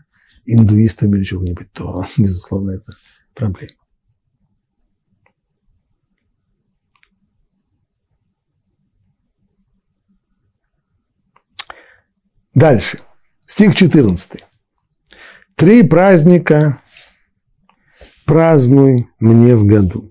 [0.45, 2.93] индуистами или чего-нибудь, то, безусловно, это
[3.35, 3.73] проблема.
[12.57, 13.01] Дальше.
[13.45, 14.43] Стих 14.
[15.53, 16.81] Три праздника
[18.25, 20.09] празднуй мне в году.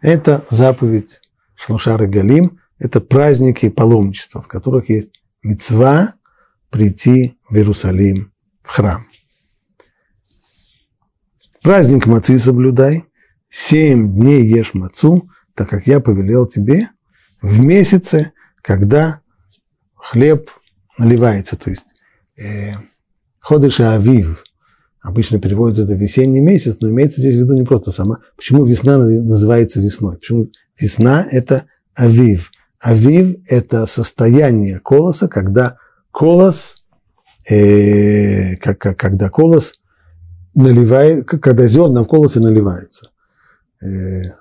[0.00, 1.20] Это заповедь
[1.54, 5.10] Шлушар и Галим– это праздники паломничества, в которых есть
[5.42, 6.14] мецва
[6.70, 8.32] прийти в Иерусалим,
[8.62, 9.06] в храм.
[11.60, 13.04] Праздник мацы соблюдай,
[13.50, 16.88] семь дней ешь мацу, так как я повелел тебе
[17.42, 18.32] в месяце,
[18.62, 19.20] когда
[19.98, 20.50] хлеб
[20.96, 21.84] наливается, то есть
[22.36, 22.72] э,
[23.38, 24.44] ходыша авив,
[25.00, 28.18] обычно переводится это весенний месяц, но имеется здесь в виду не просто сама.
[28.36, 30.16] Почему весна называется весной?
[30.16, 32.50] Почему Весна– это авив.
[32.78, 35.76] Авив– это состояние колоса, когда
[36.12, 36.84] колос,
[37.48, 39.74] э, как, как, когда колос
[40.54, 43.10] наливает, когда зерна в колосе наливаются.
[43.82, 44.34] Э,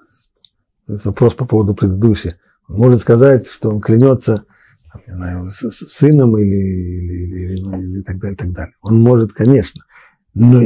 [0.88, 2.34] вопрос по поводу предыдущего.
[2.70, 4.44] Он может сказать, что он клянется
[5.06, 8.74] не знаю, с, с сыном или, или, или, или, и так далее, так далее.
[8.82, 9.84] Он может, конечно,
[10.34, 10.62] но,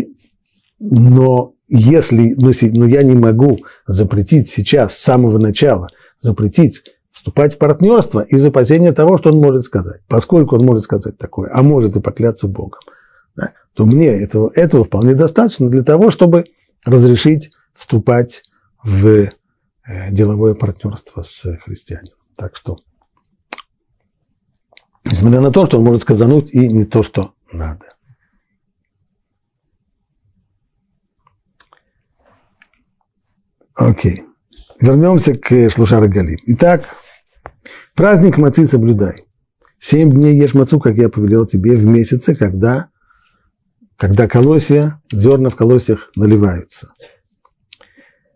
[0.80, 5.90] но если, но, но я не могу запретить сейчас, с самого начала,
[6.20, 10.02] запретить вступать в партнерство из опасения того, что он может сказать.
[10.08, 12.82] Поскольку он может сказать такое, а может и покляться Богом,
[13.36, 16.46] да, то мне этого, этого вполне достаточно для того, чтобы
[16.84, 18.44] разрешить вступать
[18.84, 19.32] в э,
[20.12, 22.18] деловое партнерство с христианином.
[22.36, 22.78] Так что,
[25.04, 27.86] несмотря на то, что он может сказануть и не то, что надо.
[33.76, 34.24] Окей.
[34.80, 36.38] Вернемся к Шлушара Гали.
[36.46, 36.98] Итак,
[37.96, 39.26] праздник мацы соблюдай.
[39.80, 42.90] Семь дней ешь мацу, как я повелел тебе, в месяце, когда,
[43.96, 46.94] когда колосья, зерна в колосьях наливаются.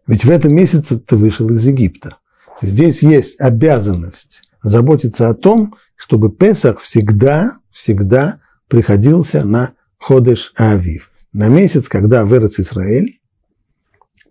[0.08, 2.18] Ведь в этом месяце ты вышел из Египта.
[2.62, 11.48] Здесь есть обязанность заботиться о том, чтобы Песах всегда, всегда приходился на Ходеш Авив, на
[11.48, 13.22] месяц, когда вырос Израиль,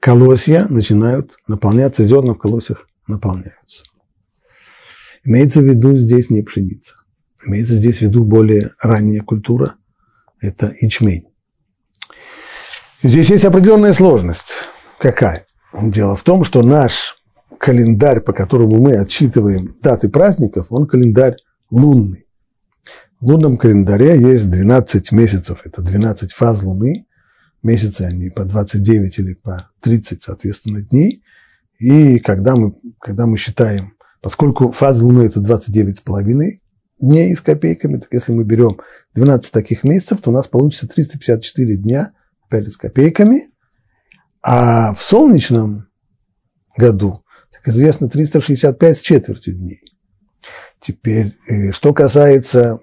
[0.01, 3.85] колосья начинают наполняться, зерна в колосьях наполняются.
[5.25, 6.97] Имеется в виду здесь не пшеница.
[7.47, 9.77] Имеется здесь в виду более ранняя культура.
[10.40, 11.29] Это ячмень.
[13.03, 14.53] Здесь есть определенная сложность.
[14.99, 15.47] Какая?
[15.73, 17.16] Дело в том, что наш
[17.59, 21.37] календарь, по которому мы отсчитываем даты праздников, он календарь
[21.70, 22.26] лунный.
[23.20, 27.07] В лунном календаре есть 12 месяцев, это 12 фаз Луны,
[27.62, 31.22] месяцы, они по 29 или по 30, соответственно, дней.
[31.78, 36.62] И когда мы, когда мы считаем, поскольку фаза Луны– это 29 с половиной
[37.00, 38.78] дней с копейками, так если мы берем
[39.14, 42.12] 12 таких месяцев, то у нас получится 354 дня,
[42.46, 43.48] опять с копейками.
[44.42, 45.88] А в солнечном
[46.76, 47.24] году,
[47.64, 49.81] как известно, 365 с четвертью дней.
[50.81, 52.79] Теперь, э, что касается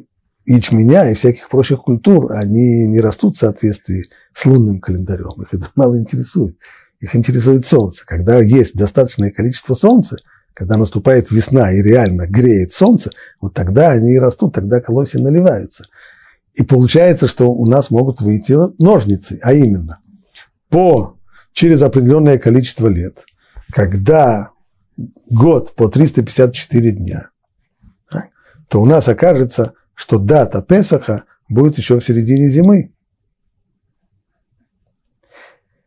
[0.46, 5.44] ячменя и всяких прочих культур, они не растут в соответствии с лунным календарем.
[5.44, 6.58] Их это мало интересует.
[7.00, 8.04] Их интересует солнце.
[8.08, 10.18] Когда есть достаточное количество солнца,
[10.54, 15.86] когда наступает весна и реально греет солнце, вот тогда они и растут, тогда колосья наливаются.
[16.56, 20.00] И получается, что у нас могут выйти ножницы, а именно
[20.70, 21.18] по,
[21.54, 23.26] через определенное количество лет,
[23.72, 24.51] когда
[25.30, 27.30] год по 354 дня,
[28.68, 32.92] то у нас окажется что дата Песаха будет еще в середине зимы.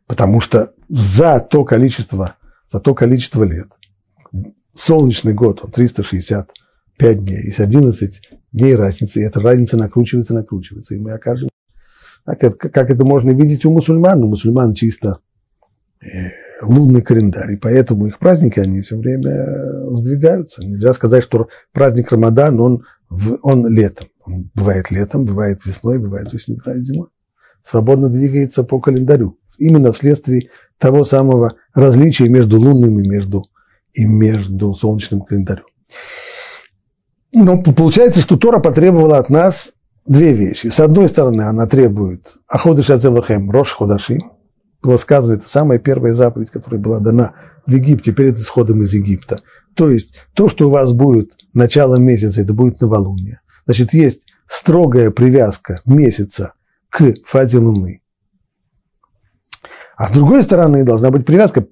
[0.06, 2.36] Потому что за то количество,
[2.70, 3.72] за то количество лет,
[4.72, 10.98] солнечный год, он 365 дней, есть 11 дней разницы, и эта разница накручивается, накручивается, и
[10.98, 11.48] мы окажем,
[12.24, 15.18] как это, как это можно видеть у мусульман, у мусульман чисто
[16.00, 16.30] э,
[16.66, 20.62] лунный календарь, и поэтому их праздники, они все время сдвигаются.
[20.62, 22.84] Нельзя сказать, что праздник Рамадан, он,
[23.42, 24.08] он летом.
[24.24, 27.08] Он бывает летом, бывает весной, бывает осенью, бывает зимой.
[27.62, 29.38] Свободно двигается по календарю.
[29.58, 33.44] Именно вследствие того самого различия между лунным и между,
[33.92, 35.64] и между солнечным календарем.
[37.32, 39.72] Но получается, что Тора потребовала от нас
[40.06, 40.68] две вещи.
[40.68, 44.18] С одной стороны, она требует Аходыш Ацелахем Рош Ходаши.
[44.84, 47.32] Было сказано, это самая первая заповедь, которая была дана
[47.66, 49.40] в Египте перед исходом из Египта.
[49.74, 53.40] То есть, то, что у вас будет начало месяца, это будет новолуние.
[53.64, 56.52] Значит, есть строгая привязка месяца
[56.90, 58.02] к фазе Луны.
[59.96, 61.66] А с другой стороны, должна быть привязка,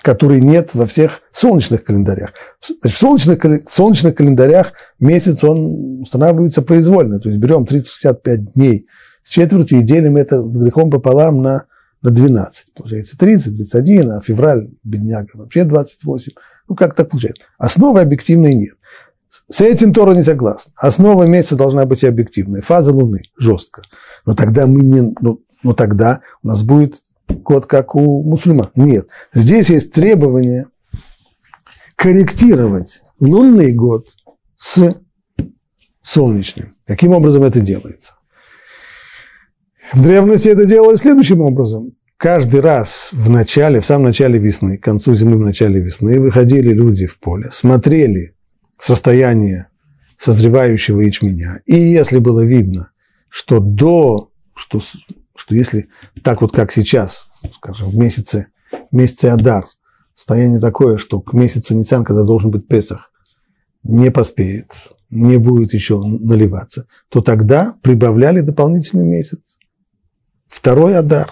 [0.00, 2.32] которой нет во всех солнечных календарях.
[2.80, 7.20] Значит, в солнечных, в солнечных календарях месяц он устанавливается произвольно.
[7.20, 8.86] То есть берем 365 дней
[9.22, 11.64] с четвертью и делим это с грехом пополам на,
[12.02, 12.74] на 12.
[12.74, 16.32] Получается 30, 31, а февраль, бедняга, вообще 28.
[16.68, 17.44] Ну, как так получается?
[17.58, 18.74] Основы объективной нет.
[19.50, 20.72] С этим Тора не согласна.
[20.76, 22.60] Основа месяца должна быть объективной.
[22.60, 23.82] Фаза Луны жестко.
[24.26, 28.70] Но тогда мы не, ну, но тогда у нас будет год, как у мусульман.
[28.74, 29.08] Нет.
[29.32, 30.66] Здесь есть требование
[31.96, 34.08] корректировать лунный год
[34.56, 34.96] с
[36.02, 36.74] солнечным.
[36.86, 38.14] Каким образом это делается?
[39.92, 41.92] В древности это делалось следующим образом.
[42.16, 46.72] Каждый раз в начале, в самом начале весны, к концу зимы, в начале весны, выходили
[46.72, 48.34] люди в поле, смотрели
[48.78, 49.68] состояние
[50.18, 51.60] созревающего ячменя.
[51.66, 52.90] И если было видно,
[53.28, 54.80] что до, что
[55.34, 55.88] что если
[56.22, 58.46] так вот, как сейчас, скажем, в месяце,
[58.90, 59.66] в месяце Адар,
[60.14, 63.10] состояние такое, что к месяцу Нисан, когда должен быть Песах,
[63.82, 64.70] не поспеет,
[65.10, 69.40] не будет еще наливаться, то тогда прибавляли дополнительный месяц.
[70.52, 71.30] Второй Адар.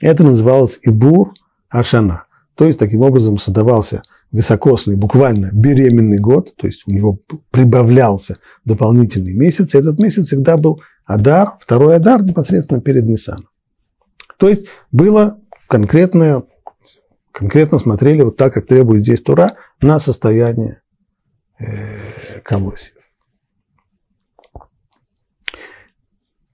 [0.00, 1.34] Это называлось Ибур
[1.68, 2.24] Ашана.
[2.54, 7.18] То есть, таким образом создавался високосный, буквально беременный год, то есть у него
[7.50, 13.48] прибавлялся дополнительный месяц, и этот месяц всегда был Адар, второй Адар непосредственно перед Ниссаном.
[14.38, 16.42] То есть было конкретное,
[17.30, 20.80] конкретно смотрели вот так, как требует здесь Тура, на состояние
[21.58, 22.96] э, колосьев.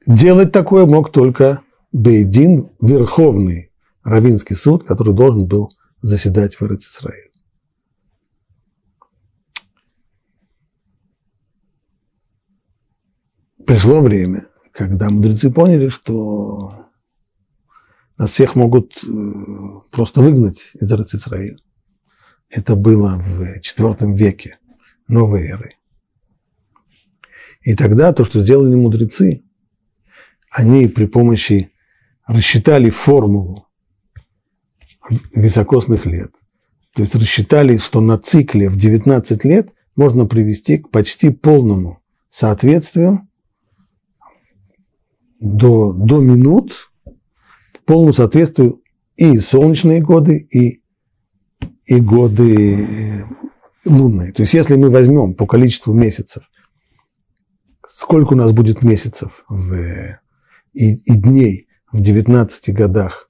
[0.07, 3.73] Делать такое мог только Бейдин, Верховный
[4.03, 5.71] Равинский суд, который должен был
[6.03, 7.29] заседать в Израиле.
[13.69, 16.87] пришло время, когда мудрецы поняли, что
[18.17, 19.09] нас всех могут э,
[19.93, 21.59] просто выгнать из Израиля.
[22.49, 24.59] Это было в IV веке
[25.07, 25.75] новой эры.
[27.61, 29.45] И тогда то, что сделали мудрецы,
[30.51, 31.71] они при помощи
[32.29, 33.67] рассчитали формулу
[35.35, 36.31] високосных лет.
[36.95, 43.27] То есть рассчитали, что на цикле в 19 лет можно привести к почти полному соответствию
[45.41, 46.91] до, до минут
[47.87, 48.83] полному соответствию
[49.17, 50.83] и солнечные годы, и,
[51.87, 53.25] и годы э,
[53.87, 54.33] лунные.
[54.33, 56.43] То есть, если мы возьмем по количеству месяцев,
[57.89, 60.19] сколько у нас будет месяцев в,
[60.75, 63.29] и, и дней в 19 годах,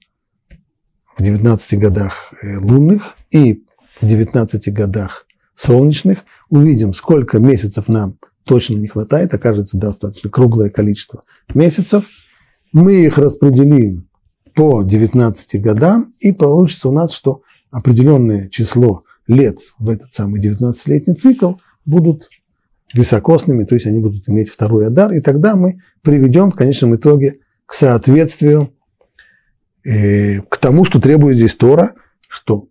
[1.17, 3.63] в 19 годах э, лунных и
[4.01, 6.19] в 19 годах солнечных,
[6.49, 12.05] увидим, сколько месяцев нам точно не хватает, окажется достаточно круглое количество месяцев.
[12.71, 14.07] Мы их распределим
[14.55, 21.15] по 19 годам, и получится у нас, что определенное число лет в этот самый 19-летний
[21.15, 21.53] цикл
[21.85, 22.29] будут
[22.93, 27.39] високосными, то есть они будут иметь второй адар, и тогда мы приведем в конечном итоге
[27.69, 28.73] к соответствию,
[29.85, 31.93] э, к тому, что требует здесь Тора,
[32.27, 32.67] что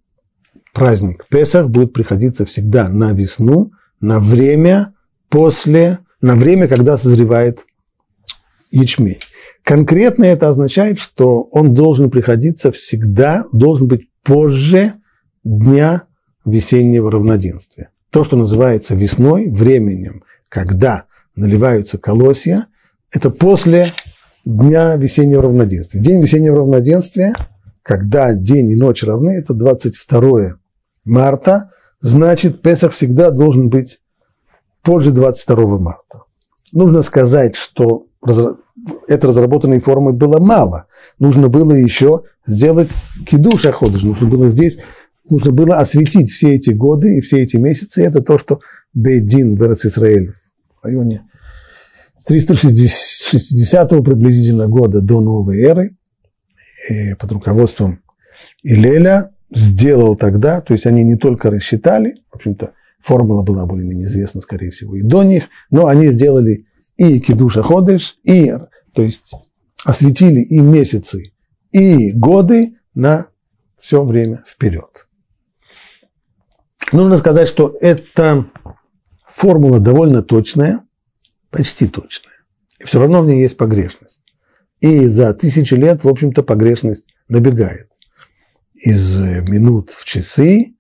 [0.74, 3.70] праздник Песах будет приходиться всегда на весну,
[4.01, 4.94] на время
[5.28, 7.64] после, на время, когда созревает
[8.72, 9.20] ячмень.
[9.62, 14.94] Конкретно это означает, что он должен приходиться всегда, должен быть позже
[15.44, 16.03] дня
[16.44, 17.90] весеннего равноденствия.
[18.11, 21.05] То, что называется весной, временем, когда
[21.36, 22.66] наливаются колосья,
[23.12, 23.92] это после
[24.45, 26.01] дня весеннего равноденствия.
[26.01, 27.34] День весеннего равноденствия,
[27.82, 30.59] когда день и ночь равны, это 22
[31.05, 31.70] марта,
[32.01, 34.01] значит, Песах всегда должен быть
[34.82, 36.22] позже 22 марта.
[36.72, 38.07] Нужно сказать, что
[39.07, 40.86] этой разработанной формы было мало.
[41.18, 42.89] Нужно было еще сделать
[43.26, 44.03] кидуш аходыш.
[44.03, 44.78] Нужно было здесь,
[45.28, 48.03] нужно было осветить все эти годы и все эти месяцы.
[48.03, 48.61] Это то, что
[48.95, 50.34] Бейдин в Израиль
[50.80, 51.22] в районе
[52.28, 55.96] 360 приблизительно года до новой эры
[56.88, 58.02] э, под руководством
[58.62, 64.42] Илеля сделал тогда, то есть они не только рассчитали, в общем-то, формула была более-менее известна,
[64.42, 66.66] скорее всего, и до них, но они сделали
[66.98, 68.54] и кидуша ходыш, и,
[68.92, 69.32] то есть
[69.86, 71.32] осветили и месяцы,
[71.72, 73.28] и годы на
[73.78, 75.06] все время вперед.
[76.92, 78.46] Нужно сказать, что эта
[79.26, 80.82] формула довольно точная,
[81.51, 82.34] почти точная.
[82.78, 84.20] И все равно в ней есть погрешность.
[84.80, 87.88] И за тысячи лет, в общем-то, погрешность набегает.
[88.74, 90.74] Из минут в часы,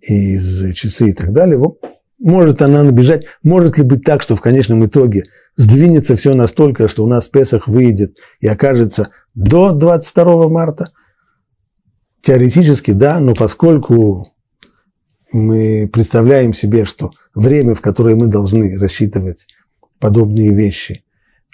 [0.00, 1.62] из часы и так далее.
[2.18, 5.24] Может она набежать, может ли быть так, что в конечном итоге
[5.56, 10.92] сдвинется все настолько, что у нас Песах выйдет и окажется до 22 марта?
[12.22, 14.26] Теоретически да, но поскольку
[15.30, 19.46] мы представляем себе, что время, в которое мы должны рассчитывать
[20.04, 21.02] подобные вещи,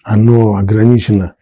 [0.03, 1.35] оно ограничено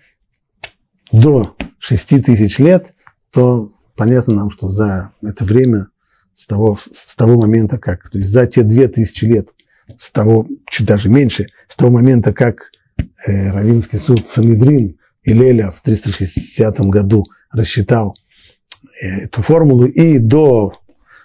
[1.10, 2.92] до 6 тысяч лет,
[3.30, 5.86] то понятно нам, что за это время,
[6.34, 9.48] с того, с того момента, как, то есть за те 2000 лет,
[9.96, 12.72] с того, чуть даже меньше, с того момента, как
[13.26, 18.18] э, Равинский суд Санедрин и Леля в 360 году рассчитал
[19.00, 20.74] э, эту формулу, и до,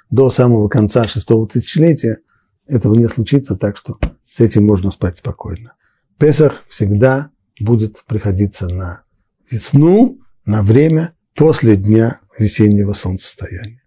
[0.09, 2.19] до самого конца шестого тысячелетия
[2.67, 3.99] этого не случится, так что
[4.29, 5.73] с этим можно спать спокойно.
[6.17, 9.03] Песах всегда будет приходиться на
[9.49, 13.83] весну, на время после дня весеннего солнцестояния.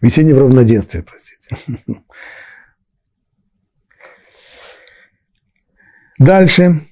[0.00, 2.02] Весеннего равноденствия, простите.
[6.18, 6.88] Дальше.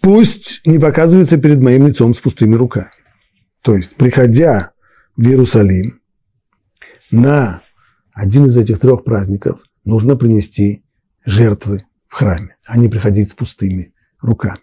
[0.00, 2.90] Пусть не показывается перед моим лицом с пустыми руками.
[3.64, 4.72] То есть, приходя
[5.16, 6.02] в Иерусалим
[7.10, 7.62] на
[8.12, 10.84] один из этих трех праздников, нужно принести
[11.24, 14.60] жертвы в храме, а не приходить с пустыми руками.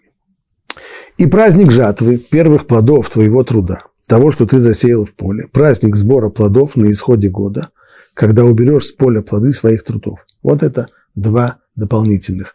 [1.18, 6.28] И праздник жатвы, первых плодов твоего труда, того, что ты засеял в поле, праздник сбора
[6.28, 7.70] плодов на исходе года,
[8.14, 10.20] когда уберешь с поля плоды своих трудов.
[10.44, 10.86] Вот это
[11.16, 12.54] два дополнительных.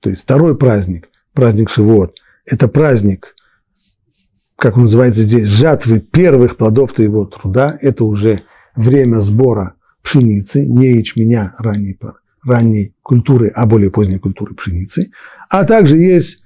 [0.00, 2.16] То есть второй праздник, праздник Шивот,
[2.46, 3.34] это праздник,
[4.62, 7.76] как он называется здесь, жатвы первых плодов твоего труда.
[7.80, 8.42] Это уже
[8.76, 11.98] время сбора пшеницы, не ячменя ранней
[12.44, 15.10] ранней культуры, а более поздней культуры пшеницы.
[15.48, 16.44] А также есть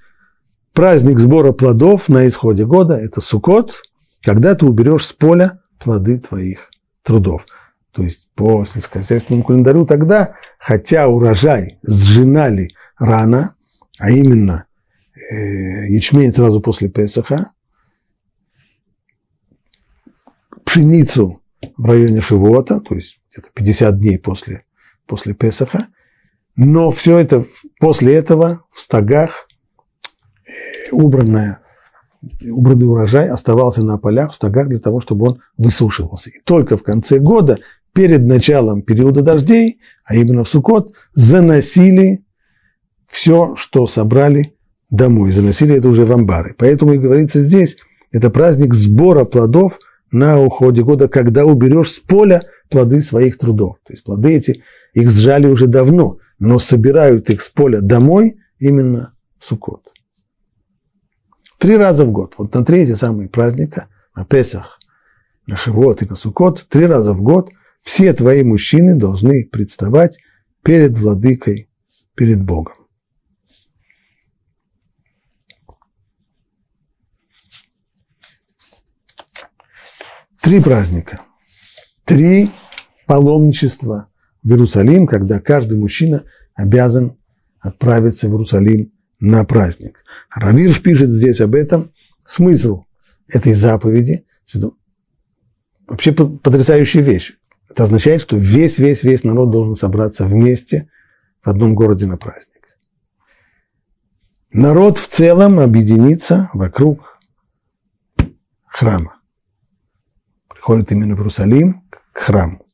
[0.73, 3.83] праздник сбора плодов на исходе года, это Сукот,
[4.23, 6.71] когда ты уберешь с поля плоды твоих
[7.03, 7.45] трудов.
[7.93, 13.57] То есть по сельскохозяйственному календарю тогда, хотя урожай сжинали рано,
[13.99, 14.65] а именно
[15.15, 17.51] э, ячмень сразу после Песаха,
[20.77, 21.41] пшеницу
[21.77, 24.65] в районе Шивота, то есть где-то 50 дней после
[25.07, 25.87] после Песаха,
[26.55, 27.45] но все это
[27.79, 29.49] после этого в стогах
[30.47, 31.61] э, убранное,
[32.45, 36.31] убранный урожай оставался на полях, в стогах для того, чтобы он высушивался.
[36.31, 37.59] И только в конце года,
[37.95, 42.25] перед началом периода дождей, а именно в Сукот, заносили
[43.07, 44.55] все, что собрали
[44.91, 45.33] домой.
[45.33, 46.55] Заносили это уже в амбары.
[46.59, 47.77] Поэтому и говорится здесь,
[48.11, 49.79] это праздник сбора плодов
[50.17, 53.77] на уходе года, когда уберешь с поля плоды своих трудов.
[53.85, 54.63] То есть плоды эти
[54.95, 59.93] их сжали уже давно, но собирают их с поля домой именно в Суккот.
[61.59, 64.79] Три раза в год, вот на три эти самые праздника, на Песах,
[65.47, 67.51] на Шивот и на Суккот, три раза в год
[67.83, 70.19] все твои мужчины должны представать
[70.63, 71.69] перед владыкой,
[72.15, 72.75] перед Богом.
[80.47, 81.23] Три праздника,
[82.05, 82.53] три
[83.07, 84.07] паломничества
[84.45, 86.23] в Иерусалим, когда каждый мужчина
[86.55, 87.17] обязан
[87.59, 90.05] отправиться в Иерусалим на праздник.
[90.31, 91.91] Равирш пишет здесь об этом.
[92.25, 92.85] Смысл
[93.27, 94.25] этой заповеди–
[95.89, 97.33] вообще потрясающая вещь.
[97.69, 100.89] Это означает, что весь, весь, весь народ должен собраться вместе
[101.43, 102.69] в одном городе на праздник.
[104.53, 107.19] Народ в целом объединится вокруг
[108.65, 109.16] храма.
[110.67, 112.67] Приходит именно в Иерусалим к храму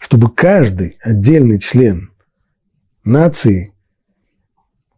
[0.00, 2.10] чтобы каждый отдельный член
[3.04, 3.72] нации,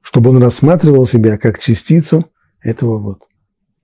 [0.01, 2.31] чтобы он рассматривал себя как частицу
[2.63, 3.25] этого вот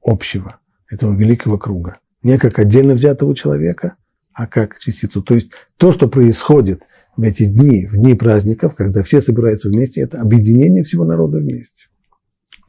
[0.03, 0.59] общего,
[0.91, 1.99] этого великого круга.
[2.23, 3.97] не как отдельно взятого человека,
[4.33, 5.23] а как частицу.
[5.23, 6.83] То есть то, что происходит
[7.19, 11.89] в эти дни, в дни праздников, когда все собираются вместе, это объединение всего народа вместе.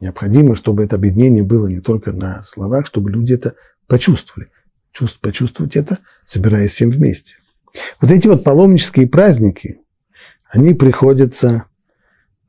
[0.00, 3.54] Необходимо, чтобы это объединение было не только на словах, чтобы люди это
[3.86, 4.50] почувствовали.
[4.92, 7.36] Чувств, почувствовать это, собираясь всем вместе.
[8.00, 9.80] Вот эти вот паломнические праздники,
[10.50, 11.64] они приходятся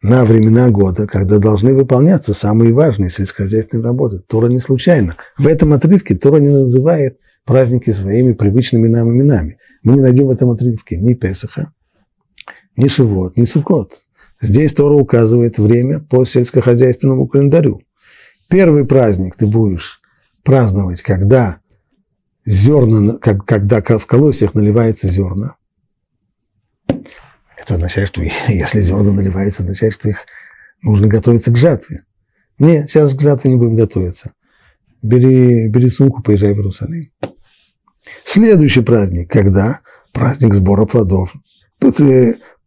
[0.01, 4.19] на времена года, когда должны выполняться самые важные сельскохозяйственные работы.
[4.19, 5.15] Тора не случайно.
[5.37, 9.57] В этом отрывке Тора не называет праздники своими привычными нам именами.
[9.81, 11.71] Мы не найдем в этом отрывке ни Песаха,
[12.75, 13.93] ни Шивот, ни Сукот.
[14.41, 17.81] Здесь Тора указывает время по сельскохозяйственному календарю.
[18.49, 20.01] Первый праздник ты будешь
[20.43, 21.59] праздновать, когда
[22.45, 25.55] зерна, когда в колосьях наливается зерна.
[26.87, 30.25] Это означает, что если зерна наливаются, означает, что их
[30.81, 32.03] нужно готовиться к жатве.
[32.59, 34.33] Не, сейчас к жатве не будем готовиться.
[35.01, 37.11] Бери, бери сумку, поезжай в Иерусалим.
[38.25, 39.81] Следующий праздник, когда?
[40.11, 41.33] Праздник сбора плодов.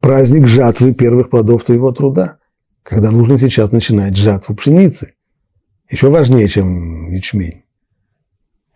[0.01, 2.39] Праздник жатвы первых плодов твоего труда.
[2.83, 5.15] Когда нужно сейчас начинать жатву пшеницы.
[5.91, 7.65] Еще важнее, чем ячмень.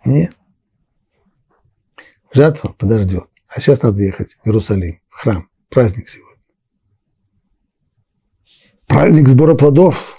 [0.05, 0.33] Нет.
[2.33, 3.25] Жатва подождет.
[3.49, 5.49] А сейчас надо ехать в Иерусалим, в храм.
[5.69, 6.31] Праздник сегодня.
[8.87, 10.19] Праздник сбора плодов,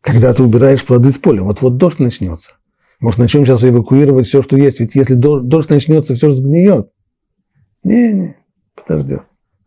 [0.00, 1.42] когда ты убираешь плоды с поля.
[1.42, 2.52] Вот-вот дождь начнется.
[2.98, 4.80] Может, начнем сейчас эвакуировать все, что есть.
[4.80, 6.90] Ведь если дождь начнется, все сгниет.
[7.82, 8.36] Не-не,
[8.74, 9.22] подождет.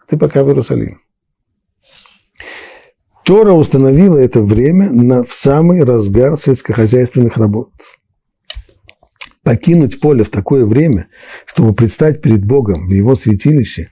[0.08, 1.02] Ты пока в Иерусалим.
[3.24, 7.72] Тора установила это время на, в самый разгар сельскохозяйственных работ
[9.44, 11.08] покинуть поле в такое время,
[11.46, 13.92] чтобы предстать перед Богом в его святилище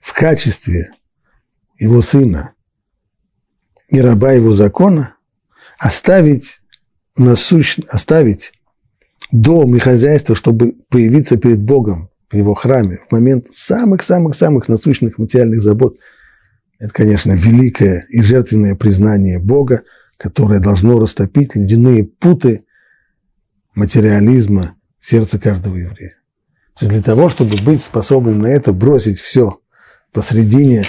[0.00, 0.90] в качестве
[1.78, 2.52] его сына
[3.88, 5.16] и раба его закона,
[5.78, 6.60] оставить,
[7.16, 7.78] насущ...
[7.88, 8.52] оставить
[9.30, 15.62] дом и хозяйство, чтобы появиться перед Богом в его храме в момент самых-самых-самых насущных материальных
[15.62, 15.98] забот,
[16.78, 19.82] это, конечно, великое и жертвенное признание Бога,
[20.16, 22.64] которое должно растопить ледяные путы
[23.74, 26.16] материализма в сердце каждого еврея.
[26.78, 29.60] То есть для того, чтобы быть способным на это, бросить все
[30.12, 30.84] посредине,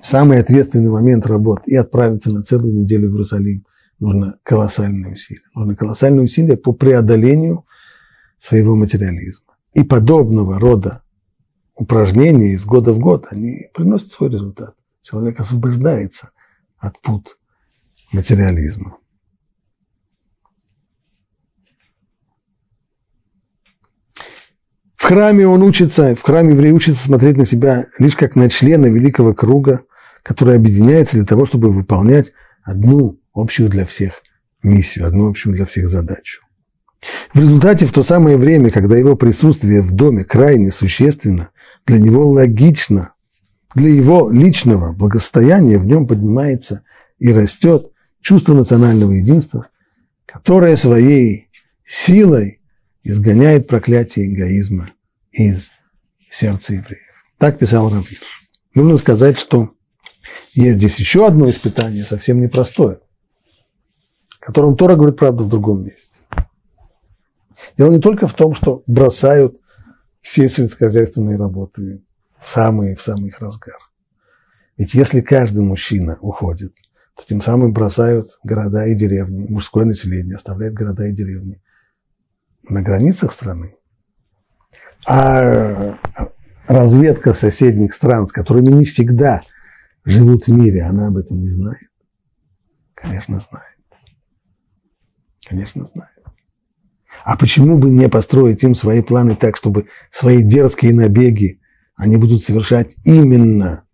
[0.00, 3.64] в самый ответственный момент работы и отправиться на целую неделю в Иерусалим,
[4.00, 5.44] нужно колоссальные усилия.
[5.54, 7.64] Нужно колоссальные усилия по преодолению
[8.40, 9.54] своего материализма.
[9.74, 11.02] И подобного рода
[11.74, 14.74] упражнения из года в год, они приносят свой результат.
[15.02, 16.30] Человек освобождается
[16.78, 17.38] от пут
[18.12, 18.98] материализма.
[25.02, 28.86] В храме он учится, в храме еврей учится смотреть на себя лишь как на члена
[28.86, 29.80] великого круга,
[30.22, 32.28] который объединяется для того, чтобы выполнять
[32.62, 34.12] одну общую для всех
[34.62, 36.42] миссию, одну общую для всех задачу.
[37.34, 41.48] В результате, в то самое время, когда его присутствие в доме крайне существенно,
[41.84, 43.14] для него логично,
[43.74, 46.84] для его личного благосостояния в нем поднимается
[47.18, 47.90] и растет
[48.20, 49.66] чувство национального единства,
[50.26, 51.48] которое своей
[51.84, 52.60] силой
[53.02, 54.88] изгоняет проклятие эгоизма
[55.30, 55.70] из
[56.30, 57.02] сердца евреев.
[57.38, 58.20] Так писал Равир.
[58.74, 59.74] Нужно сказать, что
[60.54, 63.00] есть здесь еще одно испытание, совсем непростое,
[64.40, 66.10] о котором Тора говорит, правда, в другом месте.
[67.76, 69.56] Дело не только в том, что бросают
[70.20, 72.02] все сельскохозяйственные работы
[72.40, 73.78] в самый, в самый их разгар.
[74.76, 76.74] Ведь если каждый мужчина уходит,
[77.16, 81.60] то тем самым бросают города и деревни, мужское население оставляет города и деревни
[82.68, 83.76] на границах страны,
[85.06, 85.98] а
[86.66, 89.42] разведка соседних стран, с которыми не всегда
[90.04, 91.88] живут в мире, она об этом не знает?
[92.94, 93.66] Конечно, знает.
[95.48, 96.10] Конечно, знает.
[97.24, 101.60] А почему бы не построить им свои планы так, чтобы свои дерзкие набеги
[101.94, 103.84] они будут совершать именно,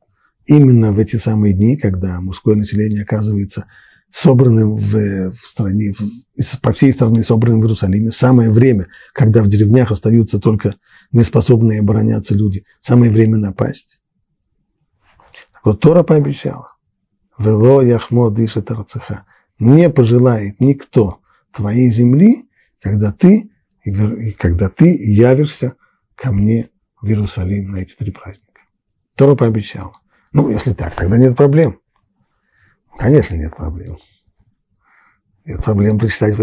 [0.47, 3.67] именно в эти самые дни, когда мужское население оказывается
[4.11, 9.49] собранным в, в стране, в, по всей стране собранным в Иерусалиме, самое время, когда в
[9.49, 10.75] деревнях остаются только
[11.13, 14.01] неспособные обороняться люди, самое время напасть.
[15.53, 16.73] Так вот, Тора пообещала,
[17.39, 19.25] «Вело яхмо дышит арцеха»
[19.59, 21.21] не пожелает никто
[21.53, 22.49] твоей земли,
[22.81, 23.51] когда ты,
[24.39, 25.75] когда ты явишься
[26.15, 28.61] ко мне в Иерусалим на эти три праздника.
[29.15, 29.93] Тора пообещала.
[30.33, 31.81] Ну, если так, тогда нет проблем.
[32.99, 33.99] Конечно, нет проблем.
[35.45, 36.35] Нет проблем прочитать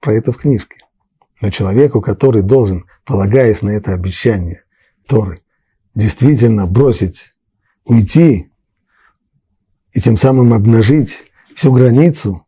[0.00, 0.76] про это в книжке.
[1.40, 4.62] Но человеку, который должен, полагаясь на это обещание
[5.06, 5.42] Торы,
[5.94, 7.34] действительно бросить,
[7.84, 8.50] уйти
[9.92, 12.46] и тем самым обнажить всю границу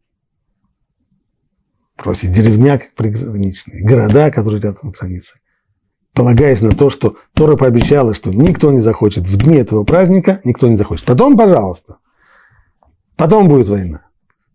[2.02, 5.40] бросить деревня приграничные, города, которые рядом с границей,
[6.12, 10.68] полагаясь на то, что Тора пообещала, что никто не захочет в дни этого праздника, никто
[10.68, 11.04] не захочет.
[11.04, 11.98] Потом, пожалуйста,
[13.16, 14.06] потом будет война.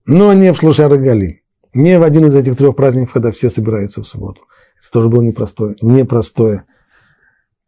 [0.06, 1.44] Но не в Слушар Гали,
[1.74, 4.42] не в один из этих трех праздников, когда все собираются в субботу.
[4.80, 6.66] Это тоже было непростое, непростое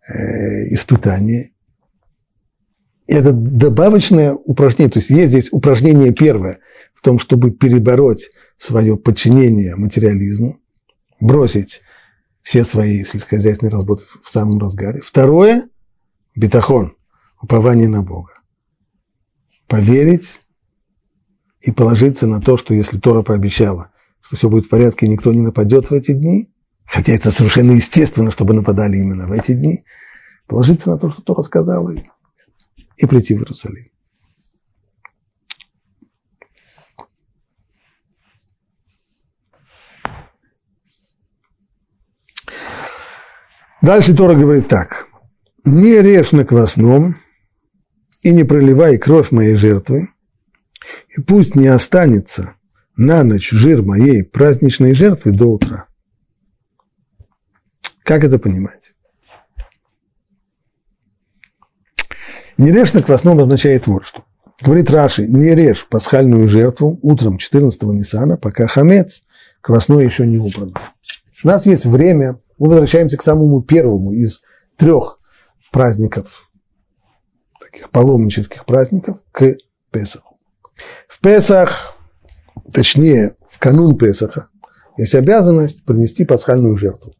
[0.07, 1.51] э, испытание.
[3.05, 6.59] Это добавочное упражнение, то есть есть здесь упражнение первое
[6.93, 10.59] в том, чтобы перебороть свое подчинение материализму,
[11.19, 11.81] бросить
[12.41, 15.01] все свои сельскохозяйственные работы в самом разгаре.
[15.01, 15.69] Второе–
[16.35, 16.95] бетахон,
[17.41, 18.33] упование на Бога.
[19.67, 20.42] Поверить
[21.63, 23.89] и положиться на то, что если Тора пообещала,
[24.21, 26.51] что все будет в порядке, никто не нападет в эти дни,
[26.85, 29.85] хотя это совершенно естественно, чтобы нападали именно в эти дни,
[30.45, 31.95] положиться на то, что Тора сказала,
[32.97, 33.87] и, прийти в Иерусалим.
[43.81, 45.07] Дальше Тора говорит так.
[45.63, 47.17] «Не режь на квасном
[48.21, 50.09] и не проливай кровь моей жертвы,
[51.15, 52.53] и пусть не останется
[52.95, 55.87] на ночь жир моей праздничной жертвы до утра».
[58.03, 58.93] Как это понимать?
[62.57, 64.23] Не режь на квасном означает вот что.
[64.61, 69.23] Говорит Раши, не режь пасхальную жертву утром 14-го Ниссана, пока хамец
[69.61, 70.75] квасной еще не убран.
[71.43, 74.41] У нас есть время мы возвращаемся к самому первому из
[74.77, 75.19] трех
[75.71, 76.51] праздников,
[77.59, 79.57] таких паломнических праздников, к
[79.91, 80.32] Песаху.
[81.07, 81.95] В Песах,
[82.71, 84.49] точнее, в канун Песаха,
[84.97, 87.13] есть обязанность принести пасхальную жертву.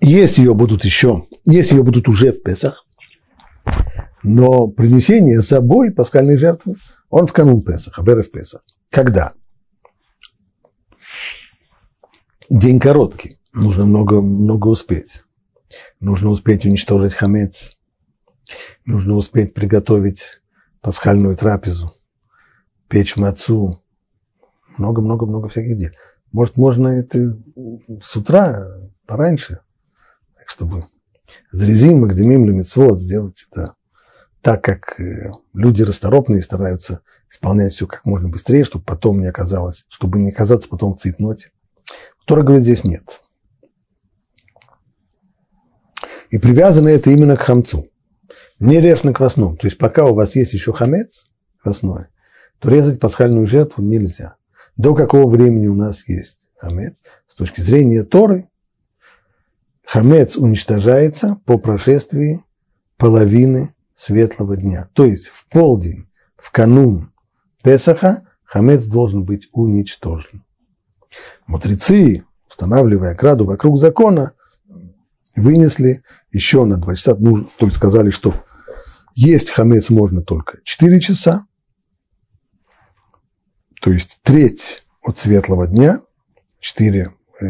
[0.00, 2.84] Есть ее будут еще, есть ее будут уже в Песах,
[4.22, 6.76] но принесение с собой пасхальной жертвы,
[7.10, 8.62] он в канун Песаха, в РФ Песах.
[8.90, 9.32] Когда?
[12.50, 15.22] день короткий, нужно много, много успеть.
[16.00, 17.78] Нужно успеть уничтожить хамец,
[18.84, 20.40] нужно успеть приготовить
[20.80, 21.92] пасхальную трапезу,
[22.88, 23.82] печь мацу,
[24.78, 25.90] много-много-много всяких дел.
[26.32, 27.38] Может, можно это
[28.02, 28.66] с утра,
[29.06, 29.60] пораньше,
[30.36, 30.84] так чтобы
[31.50, 33.74] зрезим, магдемим, лемитсвот сделать это
[34.42, 39.84] так, как э, люди расторопные стараются исполнять все как можно быстрее, чтобы потом не оказалось,
[39.88, 41.50] чтобы не оказаться потом в цейтноте.
[42.26, 43.22] Тора говорит, здесь нет.
[46.30, 47.88] И привязано это именно к хамцу.
[48.58, 49.56] Не режь на квасном.
[49.56, 51.26] То есть пока у вас есть еще хамец
[51.62, 52.06] квасной,
[52.58, 54.36] то резать пасхальную жертву нельзя.
[54.76, 56.94] До какого времени у нас есть хамец?
[57.28, 58.48] С точки зрения Торы,
[59.84, 62.42] хамец уничтожается по прошествии
[62.96, 64.88] половины светлого дня.
[64.94, 67.12] То есть в полдень, в канун
[67.62, 70.44] Песаха, хамец должен быть уничтожен.
[71.46, 74.32] Мудрецы, устанавливая ограду вокруг закона,
[75.34, 76.02] вынесли
[76.32, 78.34] еще на два часа, ну, то есть сказали, что
[79.16, 81.46] есть хамец можно только 4 часа,
[83.80, 86.02] то есть треть от светлого дня,
[86.60, 87.46] 4 э,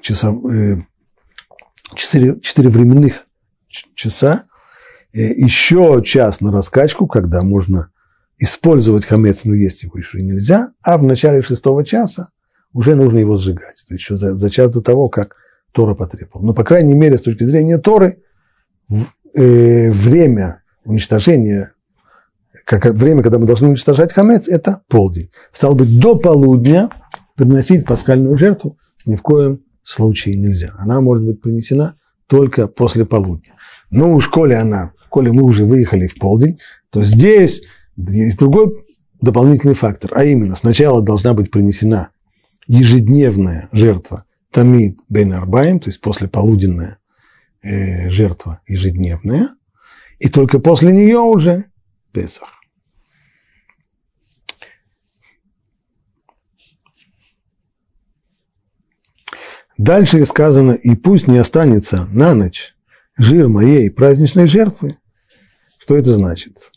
[0.00, 0.76] часа, э,
[1.94, 3.26] 4, 4 временных
[3.68, 4.46] часа,
[5.12, 7.92] э, еще час на раскачку, когда можно
[8.38, 12.30] использовать хамец, но есть его еще нельзя, а в начале шестого часа
[12.72, 13.84] уже нужно его сжигать.
[13.86, 15.36] То есть еще за, за час до того, как
[15.72, 16.46] Тора потребовал.
[16.46, 18.22] Но, по крайней мере, с точки зрения Торы,
[19.34, 21.72] э, время уничтожения,
[22.64, 25.30] как время, когда мы должны уничтожать хамец, это полдень.
[25.52, 26.90] Стало быть, до полудня
[27.36, 30.74] приносить пасхальную жертву ни в коем случае нельзя.
[30.78, 31.94] Она может быть принесена
[32.26, 33.54] только после полудня.
[33.90, 36.58] Но уж коли она, коли мы уже выехали в полдень,
[36.90, 37.62] то здесь
[37.96, 38.84] есть другой
[39.20, 42.10] дополнительный фактор, а именно сначала должна быть принесена
[42.66, 46.97] ежедневная жертва Тамид Бен Арбаем, то есть после полуденная
[47.62, 49.56] э, жертва ежедневная,
[50.18, 51.66] и только после нее уже
[52.12, 52.48] Песах.
[59.76, 62.74] Дальше сказано, и пусть не останется на ночь
[63.16, 64.98] жир моей праздничной жертвы.
[65.78, 66.72] Что это значит?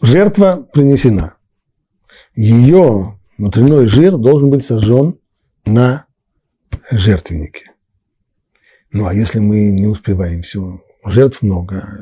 [0.00, 1.34] Жертва принесена.
[2.34, 5.18] Ее внутренний жир должен быть сожжен
[5.64, 6.06] на
[6.90, 7.72] жертвеннике.
[8.90, 11.98] Ну, а если мы не успеваем все, жертв много,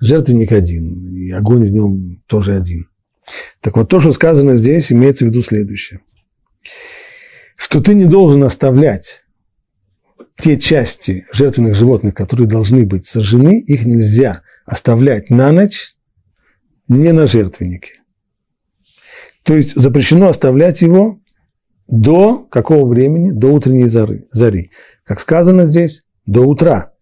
[0.00, 2.88] жертвенник один, и огонь в нем тоже один.
[3.60, 6.00] Так вот, то, что сказано здесь, имеется в виду следующее.
[7.56, 9.22] Что ты не должен оставлять
[10.38, 15.94] те части жертвенных животных, которые должны быть сожжены, их нельзя оставлять на ночь
[16.88, 18.00] не на жертвеннике.
[19.44, 21.20] То есть запрещено оставлять его
[21.92, 23.32] до какого времени?
[23.32, 24.24] До утренней зари.
[24.32, 24.70] зари.
[25.04, 26.94] Как сказано здесь, до утра.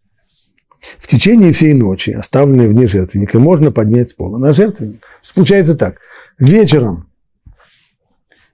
[0.99, 5.01] В течение всей ночи, оставленной вне жертвенника, можно поднять с пола на жертвенник.
[5.33, 5.99] Получается так.
[6.41, 7.09] Вечером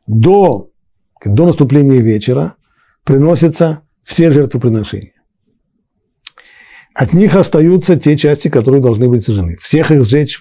[0.06, 0.70] до,
[1.24, 2.56] до наступления вечера
[3.04, 5.14] приносятся все жертвоприношения.
[6.92, 9.56] От них остаются те части, которые должны быть сожжены.
[9.56, 10.40] Всех их сжечь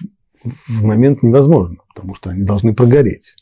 [0.68, 3.34] в момент невозможно, потому что они должны прогореть.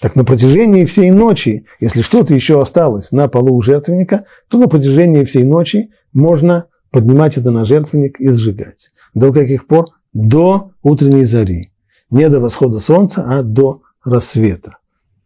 [0.00, 4.68] Так на протяжении всей ночи, если что-то еще осталось на полу у жертвенника, то на
[4.68, 8.92] протяжении всей ночи можно поднимать это на жертвенник и сжигать.
[9.14, 9.86] До каких пор?
[10.12, 11.72] До утренней зари.
[12.10, 14.78] Не до восхода солнца, а до рассвета.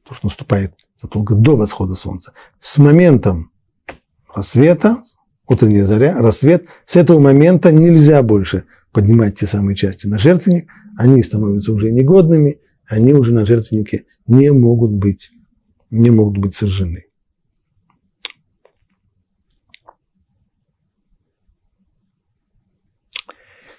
[0.05, 2.33] То, что наступает задолго до восхода солнца.
[2.61, 3.51] С моментом
[4.35, 5.03] рассвета,
[5.47, 11.23] утренняя заря, рассвет, с этого момента нельзя больше поднимать те самые части на жертвенник, они
[11.23, 15.31] становятся уже негодными, они уже на жертвеннике не могут быть,
[15.91, 17.05] не могут быть сожжены.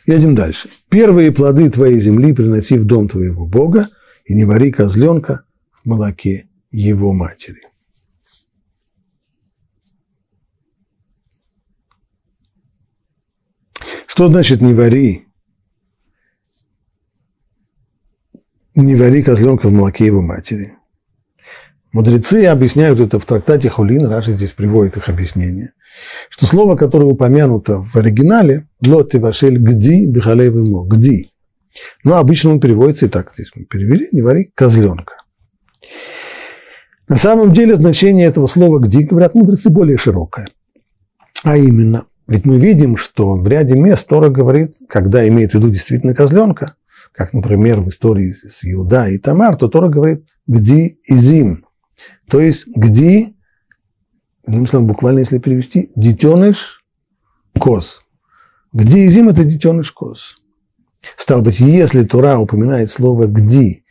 [0.05, 0.69] Едем дальше.
[0.89, 3.89] Первые плоды твоей земли приноси в дом твоего Бога,
[4.25, 7.61] и не вари козленка в молоке его матери.
[14.05, 15.28] Что значит не вари?
[18.79, 20.75] Не вари козленка в молоке его матери.
[21.91, 25.73] Мудрецы объясняют это в трактате Хулин, Раши здесь приводит их объяснение,
[26.29, 31.29] что слово, которое упомянуто в оригинале, лоти вашель гди бихалей мо, гди.
[32.05, 35.15] Но обычно он переводится и так, здесь мы перевели, не вари козленка.
[37.09, 40.47] На самом деле значение этого слова «гди», говорят мудрецы, более широкое.
[41.43, 45.69] А именно, ведь мы видим, что в ряде мест Тора говорит, когда имеет в виду
[45.69, 46.75] действительно козленка,
[47.11, 51.65] как, например, в истории с Иуда и Тамар, то Тора говорит «гди и зим»,
[52.29, 53.35] то есть «гди»,
[54.47, 56.83] иным словом, буквально если перевести, детеныш
[57.57, 58.01] коз.
[58.71, 60.35] «Гди и зим»– это детеныш коз.
[61.17, 63.83] Стало быть, если Тора упоминает слово «гди»,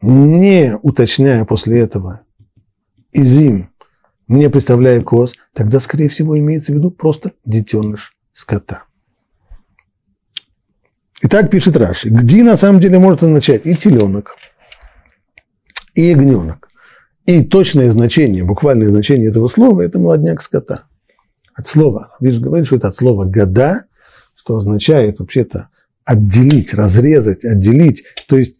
[0.00, 2.22] не уточняя после этого
[3.12, 3.70] «изим»,
[4.28, 8.84] не представляя коз, тогда, скорее всего, имеется в виду просто детеныш скота.
[11.24, 14.34] Итак, пишет Раши, где на самом деле может означать и теленок,
[15.94, 16.68] и ягненок.
[17.26, 20.86] И точное значение, буквальное значение этого слова– это молодняк скота.
[21.54, 23.84] От слова, видишь, говорит, что это от слова «года»,
[24.34, 25.68] что означает вообще-то
[26.04, 28.02] отделить, разрезать, отделить.
[28.26, 28.56] То есть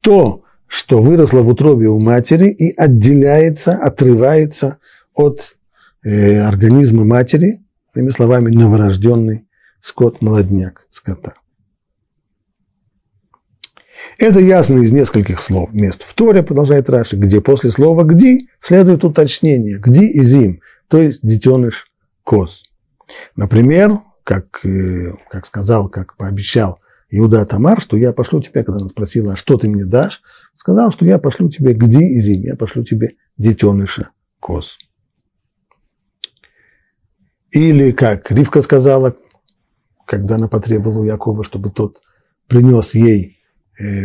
[0.00, 4.78] то, что выросло в утробе у матери и отделяется, отрывается
[5.12, 5.58] от
[6.02, 7.60] э, организма матери,
[7.94, 9.44] иными словами, новорожденный
[9.82, 11.34] скот-молодняк скота.
[14.18, 15.72] Это ясно из нескольких слов.
[15.72, 21.00] Мест в Торе, продолжает Раши, где после слова «гди» следует уточнение «гди» и «зим», то
[21.00, 21.90] есть детеныш
[22.24, 22.62] коз.
[23.36, 26.80] Например, как, э, как сказал, как пообещал
[27.10, 30.22] Иуда Тамар, что я пошлю тебе, когда она спросила, а что ты мне дашь,
[30.56, 34.78] сказал, что я пошлю тебе «гди» и «зим», я пошлю тебе детеныша коз.
[37.50, 39.16] Или как Ривка сказала,
[40.06, 42.00] когда она потребовала у Якова, чтобы тот
[42.46, 43.39] принес ей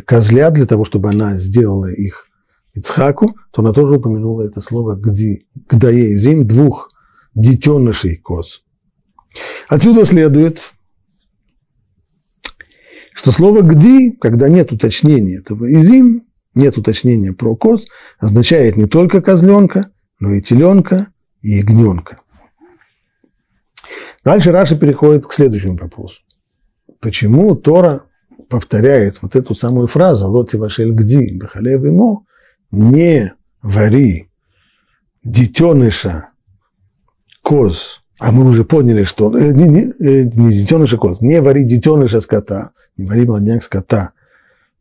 [0.06, 2.28] козля для того, чтобы она сделала их
[2.74, 6.90] Ицхаку, то она тоже упомянула это слово «гди», «гдаей зим» двух
[7.34, 8.64] детенышей коз.
[9.68, 10.62] Отсюда следует,
[13.14, 17.86] что слово «гди», когда нет уточнения этого «изим», нет уточнения про коз,
[18.20, 21.08] означает не только козленка, но и теленка
[21.42, 22.22] и ягненка.
[24.24, 26.22] Дальше Раша переходит к следующему вопросу.
[27.00, 28.06] Почему Тора
[28.48, 32.26] повторяет вот эту самую фразу «Лоти вашель гди бахалев ему»
[32.72, 34.30] не вари
[35.24, 36.30] детеныша
[37.42, 41.64] коз, а мы уже поняли, что э, не, не, э, не детеныша коз, не вари
[41.64, 44.12] детеныша скота, не вари молодняк скота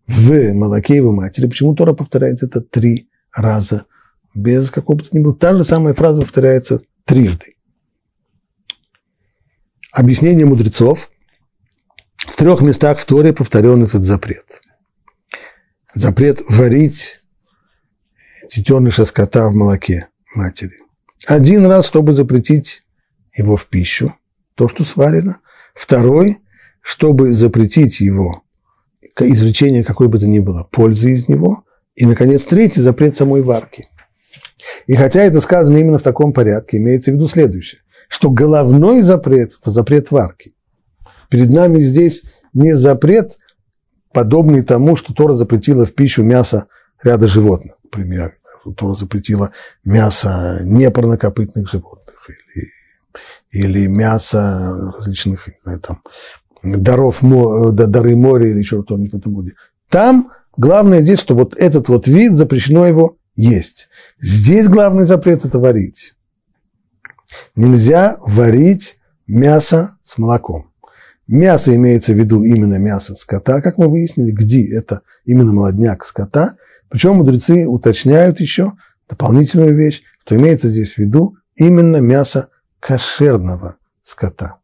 [0.07, 1.47] в молоке его матери.
[1.47, 3.87] Почему Тора повторяет это три раза
[4.35, 5.35] без какого-то ни было?
[5.35, 7.55] Та же самая фраза повторяется трижды.
[9.93, 11.11] Объяснение мудрецов–
[12.27, 14.45] в трех местах в Торе повторен этот запрет.
[15.95, 17.21] Запрет варить
[18.53, 20.79] детеныша скота в молоке матери.
[21.27, 22.83] Один раз, чтобы запретить
[23.37, 24.15] его в пищу,
[24.55, 25.39] то, что сварено.
[25.75, 26.39] Второй,
[26.81, 28.43] чтобы запретить его,
[29.19, 31.65] извлечение какой бы то ни было, пользы из него.
[31.95, 33.89] И, наконец, третий, запрет самой варки.
[34.87, 39.53] И хотя это сказано именно в таком порядке, имеется в виду следующее, что головной запрет–
[39.61, 40.54] это запрет варки.
[41.29, 42.23] Перед нами здесь
[42.53, 43.39] не запрет,
[44.13, 46.67] подобный тому, что Тора запретила в пищу мясо
[47.03, 48.35] ряда животных, например.
[48.77, 49.51] Тора запретила
[49.85, 52.71] мясо непарнокопытных животных или,
[53.51, 56.03] или мясо различных знаю, там,
[56.63, 59.53] даров, дары моря или еще что-нибудь в этом роде.
[59.91, 63.89] Там главное здесь, что вот этот вот вид запрещено его есть.
[64.21, 66.15] Здесь главный запрет– это варить.
[67.55, 70.71] Нельзя варить мясо с молоком.
[71.27, 76.57] Мясо имеется в виду именно мясо скота, как мы выяснили, где это именно молодняк скота.
[76.91, 78.73] Причем мудрецы уточняют еще
[79.09, 82.49] дополнительную вещь, что имеется здесь в виду именно мясо
[82.79, 84.59] кошерного скота.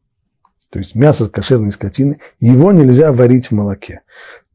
[0.70, 4.02] То есть мясо кошерной скотины, его нельзя варить в молоке.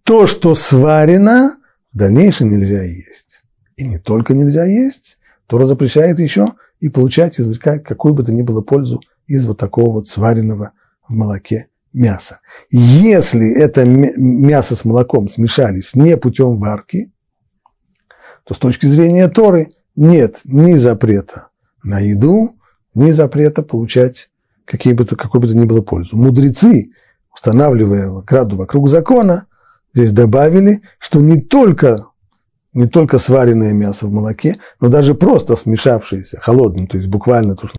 [0.03, 1.57] То, что сварено,
[1.91, 3.43] в дальнейшем нельзя есть.
[3.75, 8.43] И не только нельзя есть, Тора запрещает еще и получать, извлекать какую бы то ни
[8.43, 10.71] было пользу из вот такого вот сваренного
[11.07, 12.41] в молоке мяса.
[12.69, 17.11] Если это мясо с молоком смешались не путем варки,
[18.43, 21.47] то с точки зрения Торы нет ни запрета
[21.83, 22.55] на еду,
[22.93, 24.29] ни запрета получать
[24.65, 26.17] какие бы то, какой бы то ни было пользу.
[26.17, 26.91] Мудрецы,
[27.33, 29.47] устанавливая граду вокруг закона,
[29.93, 32.07] здесь добавили, что не только,
[32.73, 37.67] не только сваренное мясо в молоке, но даже просто смешавшееся холодным, то есть буквально то,
[37.67, 37.73] что